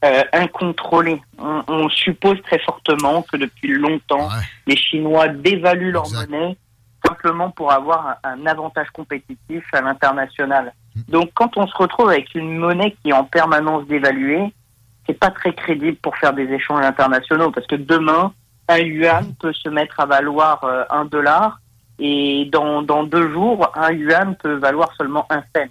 euh, 0.04 0.24
incontrôlée. 0.34 1.22
On, 1.38 1.88
suppose 1.89 2.41
très 2.43 2.60
fortement 2.60 3.22
que 3.22 3.38
depuis 3.38 3.69
longtemps, 3.69 4.30
les 4.67 4.76
Chinois 4.76 5.30
dévaluent 5.30 5.91
leur 5.91 6.10
monnaie 6.12 6.58
simplement 7.06 7.50
pour 7.52 7.72
avoir 7.72 8.17
un, 8.26 8.45
avantage 8.45 8.89
compétitif 8.91 9.63
à 9.72 9.82
l'international. 9.82 10.74
Mm. 10.95 11.02
Donc 11.08 11.32
quand 11.34 11.56
on 11.56 11.65
se 11.65 11.76
retrouve 11.78 12.10
avec 12.10 12.36
une 12.36 12.58
monnaie 12.58 12.95
qui 13.02 13.10
est 13.10 13.13
en 13.13 13.24
permanence 13.24 13.88
dévaluée, 13.88 14.54
c'est 15.08 15.17
pas 15.17 15.32
très 15.32 15.54
crédible 15.54 15.98
pour 15.98 16.17
faire 16.17 16.34
des 16.34 16.52
échanges 16.52 16.84
internationaux 16.84 17.52
parce 17.52 17.67
que 17.67 17.78
demain, 17.78 18.34
un 18.67 18.80
yuan 18.80 19.34
peut 19.39 19.54
se 19.54 19.69
mettre 19.69 20.00
à 20.02 20.06
valoir 20.06 20.63
euh, 20.65 20.84
un 20.89 21.06
dollar 21.06 21.62
et 22.00 22.50
dans, 22.52 22.82
dans 22.82 23.04
deux 23.04 23.32
jours, 23.32 23.72
un 23.76 23.91
yuan 23.91 24.36
peut 24.36 24.56
valoir 24.56 24.89
seulement 24.98 25.26
un 25.30 25.41
cent. 25.56 25.69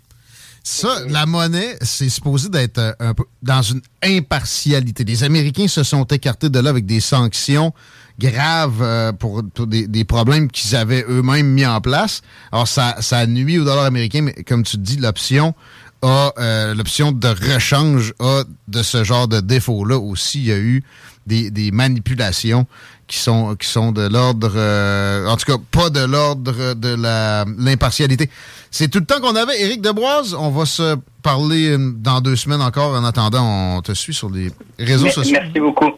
Ça, 0.62 1.00
la 1.08 1.26
monnaie, 1.26 1.76
c'est 1.80 2.08
supposé 2.08 2.48
d'être 2.48 2.78
euh, 2.78 2.92
un 3.00 3.14
peu 3.14 3.24
dans 3.42 3.62
une 3.62 3.80
impartialité. 4.02 5.04
Les 5.04 5.24
Américains 5.24 5.68
se 5.68 5.82
sont 5.82 6.04
écartés 6.04 6.50
de 6.50 6.58
là 6.58 6.70
avec 6.70 6.86
des 6.86 7.00
sanctions 7.00 7.72
graves 8.18 8.82
euh, 8.82 9.12
pour, 9.12 9.42
des, 9.42 10.04
problèmes 10.04 10.50
qu'ils 10.50 10.76
avaient 10.76 11.04
eux-mêmes 11.08 11.46
mis 11.46 11.66
en 11.66 11.80
place. 11.80 12.22
Alors, 12.52 12.68
ça, 12.68 12.96
ça 13.00 13.26
nuit 13.26 13.58
au 13.58 13.64
dollar 13.64 13.84
américain, 13.84 14.22
mais 14.22 14.34
comme 14.44 14.62
tu 14.62 14.76
dis, 14.76 14.96
l'option 14.96 15.54
a 16.02 16.32
euh, 16.38 16.74
l'option 16.74 17.12
de 17.12 17.28
rechange 17.28 18.14
a 18.20 18.42
de 18.68 18.82
ce 18.82 19.04
genre 19.04 19.28
de 19.28 19.40
défaut-là 19.40 19.98
aussi. 19.98 20.40
Il 20.40 20.46
y 20.46 20.52
a 20.52 20.58
eu 20.58 20.82
des, 21.26 21.50
des 21.50 21.70
manipulations 21.70 22.66
qui 23.06 23.18
sont, 23.18 23.56
qui 23.56 23.66
sont 23.66 23.90
de 23.90 24.06
l'ordre, 24.06 24.52
euh, 24.54 25.26
en 25.26 25.36
tout 25.36 25.46
cas, 25.46 25.58
pas 25.70 25.90
de 25.90 26.00
l'ordre 26.04 26.74
de 26.74 26.94
l'impartialité. 27.58 28.30
C'est 28.70 28.88
tout 28.88 28.98
le 28.98 29.06
temps 29.06 29.20
qu'on 29.20 29.34
avait. 29.34 29.60
Éric 29.62 29.80
Deboise, 29.80 30.34
on 30.34 30.50
va 30.50 30.66
se 30.66 30.96
parler 31.22 31.76
dans 31.78 32.20
deux 32.20 32.36
semaines 32.36 32.60
encore. 32.60 32.94
En 32.94 33.04
attendant, 33.04 33.76
on 33.76 33.82
te 33.82 33.92
suit 33.92 34.14
sur 34.14 34.30
les 34.30 34.50
réseaux 34.78 35.08
sociaux. 35.08 35.38
Merci 35.40 35.58
beaucoup. 35.60 35.90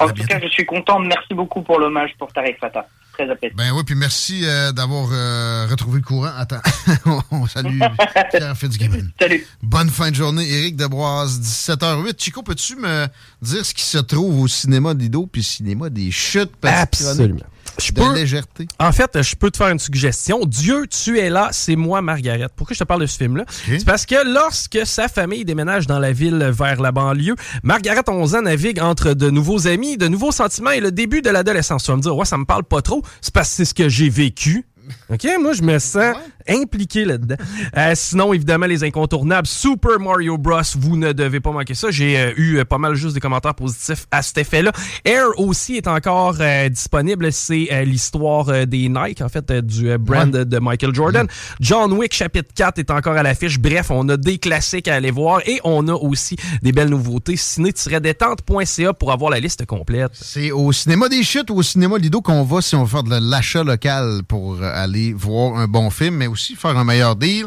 En 0.00 0.08
tout 0.08 0.24
cas, 0.24 0.40
je 0.42 0.48
suis 0.48 0.66
content. 0.66 0.98
Merci 0.98 1.34
beaucoup 1.34 1.62
pour 1.62 1.78
l'hommage 1.78 2.10
pour 2.18 2.32
Tarek 2.32 2.58
Fata. 2.58 2.86
Très 3.14 3.30
apprécié. 3.30 3.54
Ben 3.56 3.70
oui, 3.72 3.82
puis 3.84 3.94
merci 3.94 4.42
euh, 4.44 4.72
d'avoir 4.72 5.08
euh, 5.12 5.66
retrouvé 5.70 6.00
le 6.00 6.04
courant. 6.04 6.32
Attends, 6.36 6.60
on 7.30 7.46
salue 7.46 7.78
Pierre 8.30 8.56
Fitzgibbon. 8.56 9.08
Salut. 9.20 9.46
Bonne 9.62 9.88
fin 9.88 10.10
de 10.10 10.16
journée, 10.16 10.48
Éric 10.50 10.76
Debroise, 10.76 11.40
17h08. 11.40 12.14
Chico, 12.18 12.42
peux-tu 12.42 12.76
me 12.76 13.06
dire 13.40 13.64
ce 13.64 13.72
qui 13.72 13.82
se 13.82 13.98
trouve 13.98 14.40
au 14.40 14.48
cinéma 14.48 14.94
d'Ido 14.94 15.26
puis 15.26 15.44
cinéma 15.44 15.90
des 15.90 16.10
chutes? 16.10 16.52
Absolument. 16.62 17.38
Je 17.78 17.92
peux, 17.92 18.14
légèreté. 18.14 18.68
En 18.78 18.92
fait, 18.92 19.22
je 19.22 19.36
peux 19.36 19.50
te 19.50 19.56
faire 19.56 19.68
une 19.68 19.78
suggestion. 19.78 20.40
Dieu, 20.44 20.86
tu 20.86 21.18
es 21.18 21.30
là, 21.30 21.48
c'est 21.52 21.76
moi, 21.76 22.02
Margaret. 22.02 22.46
Pourquoi 22.54 22.74
je 22.74 22.78
te 22.78 22.84
parle 22.84 23.00
de 23.00 23.06
ce 23.06 23.16
film-là? 23.16 23.44
C'est 23.48 23.84
parce 23.84 24.06
que 24.06 24.32
lorsque 24.32 24.80
sa 24.84 25.08
famille 25.08 25.44
déménage 25.44 25.86
dans 25.86 25.98
la 25.98 26.12
ville 26.12 26.50
vers 26.52 26.80
la 26.80 26.92
banlieue, 26.92 27.34
Margaret, 27.62 28.02
11 28.06 28.34
ans, 28.36 28.42
navigue 28.42 28.80
entre 28.80 29.14
de 29.14 29.30
nouveaux 29.30 29.66
amis, 29.66 29.96
de 29.96 30.08
nouveaux 30.08 30.32
sentiments 30.32 30.70
et 30.70 30.80
le 30.80 30.92
début 30.92 31.22
de 31.22 31.30
l'adolescence. 31.30 31.84
Tu 31.84 31.90
vas 31.90 31.96
me 31.96 32.02
dire, 32.02 32.16
ouais, 32.16 32.24
ça 32.24 32.38
me 32.38 32.44
parle 32.44 32.64
pas 32.64 32.82
trop. 32.82 33.02
C'est 33.20 33.32
parce 33.32 33.48
que 33.50 33.54
c'est 33.56 33.64
ce 33.64 33.74
que 33.74 33.88
j'ai 33.88 34.08
vécu. 34.08 34.66
OK, 35.10 35.26
moi, 35.40 35.52
je 35.52 35.62
me 35.62 35.78
sens 35.78 36.16
impliqué 36.48 37.04
là-dedans. 37.04 37.36
Euh, 37.76 37.92
sinon, 37.94 38.32
évidemment, 38.32 38.66
les 38.66 38.84
incontournables, 38.84 39.46
Super 39.46 39.98
Mario 39.98 40.36
Bros, 40.38 40.60
vous 40.76 40.96
ne 40.96 41.12
devez 41.12 41.40
pas 41.40 41.52
manquer 41.52 41.74
ça. 41.74 41.90
J'ai 41.90 42.18
euh, 42.18 42.32
eu 42.36 42.58
euh, 42.58 42.64
pas 42.64 42.78
mal 42.78 42.94
juste 42.94 43.14
des 43.14 43.20
commentaires 43.20 43.54
positifs 43.54 44.06
à 44.10 44.22
cet 44.22 44.38
effet-là. 44.38 44.72
Air 45.04 45.26
aussi 45.38 45.76
est 45.76 45.88
encore 45.88 46.36
disponible. 46.70 47.32
C'est 47.32 47.84
l'histoire 47.84 48.66
des 48.66 48.88
Nike, 48.88 49.22
en 49.22 49.28
fait, 49.28 49.50
du 49.52 49.96
brand 49.98 50.30
de 50.30 50.58
Michael 50.58 50.94
Jordan. 50.94 51.26
John 51.60 51.92
Wick, 51.92 52.12
chapitre 52.14 52.50
4, 52.54 52.78
est 52.78 52.90
encore 52.90 53.16
à 53.16 53.22
l'affiche. 53.22 53.58
Bref, 53.58 53.90
on 53.90 54.08
a 54.08 54.16
des 54.16 54.38
classiques 54.38 54.88
à 54.88 54.94
aller 54.94 55.10
voir 55.10 55.40
et 55.46 55.60
on 55.64 55.88
a 55.88 55.94
aussi 55.94 56.36
des 56.62 56.72
belles 56.72 56.88
nouveautés. 56.88 57.36
ciné-détente.ca 57.36 58.92
pour 58.92 59.12
avoir 59.12 59.30
la 59.30 59.40
liste 59.40 59.66
complète. 59.66 60.12
C'est 60.14 60.50
au 60.50 60.72
cinéma 60.72 61.08
des 61.08 61.22
chutes 61.22 61.50
ou 61.50 61.56
au 61.56 61.62
cinéma 61.62 61.98
Lido 61.98 62.20
qu'on 62.20 62.42
va 62.44 62.60
si 62.60 62.74
on 62.74 62.84
veut 62.84 62.90
faire 62.90 63.02
de 63.02 63.30
l'achat 63.30 63.64
local 63.64 64.22
pour 64.26 64.58
aller 64.82 65.12
voir 65.12 65.56
un 65.56 65.66
bon 65.66 65.90
film, 65.90 66.16
mais 66.16 66.26
aussi 66.26 66.56
faire 66.56 66.76
un 66.76 66.84
meilleur 66.84 67.16
deal. 67.16 67.46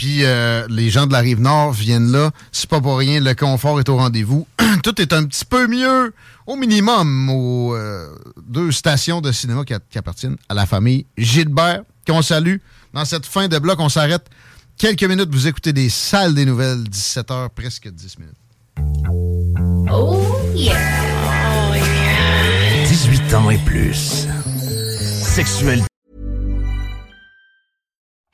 Puis 0.00 0.24
euh, 0.24 0.66
les 0.70 0.88
gens 0.88 1.06
de 1.06 1.12
la 1.12 1.18
rive 1.18 1.40
nord 1.40 1.72
viennent 1.72 2.10
là. 2.10 2.30
C'est 2.52 2.70
pas 2.70 2.80
pour 2.80 2.96
rien, 2.96 3.20
le 3.20 3.34
confort 3.34 3.80
est 3.80 3.88
au 3.90 3.96
rendez-vous. 3.96 4.46
Tout 4.82 4.98
est 4.98 5.12
un 5.12 5.24
petit 5.24 5.44
peu 5.44 5.66
mieux, 5.66 6.14
au 6.46 6.56
minimum, 6.56 7.28
aux 7.28 7.74
euh, 7.74 8.08
deux 8.48 8.72
stations 8.72 9.20
de 9.20 9.30
cinéma 9.30 9.62
qui, 9.64 9.98
appartiennent 9.98 10.38
à 10.48 10.54
la 10.54 10.64
famille 10.64 11.04
Gilbert, 11.18 11.82
qu'on 12.06 12.22
salue. 12.22 12.56
Dans 12.94 13.04
cette 13.04 13.26
fin 13.26 13.46
de 13.46 13.58
bloc, 13.58 13.78
on 13.78 13.90
s'arrête 13.90 14.26
quelques 14.78 15.04
minutes. 15.04 15.28
Vous 15.30 15.46
écoutez 15.46 15.74
des 15.74 15.90
salles 15.90 16.32
des 16.32 16.46
nouvelles, 16.46 16.84
17h, 16.84 17.50
presque 17.50 17.88
10 17.90 18.18
minutes. 18.20 18.34
Oh 19.92 20.24
yeah! 20.54 20.78
Oh 21.68 21.74
yeah! 21.74 22.88
18 22.88 23.34
ans 23.34 23.50
et 23.50 23.58
plus. 23.58 24.26
Sexuel 25.22 25.84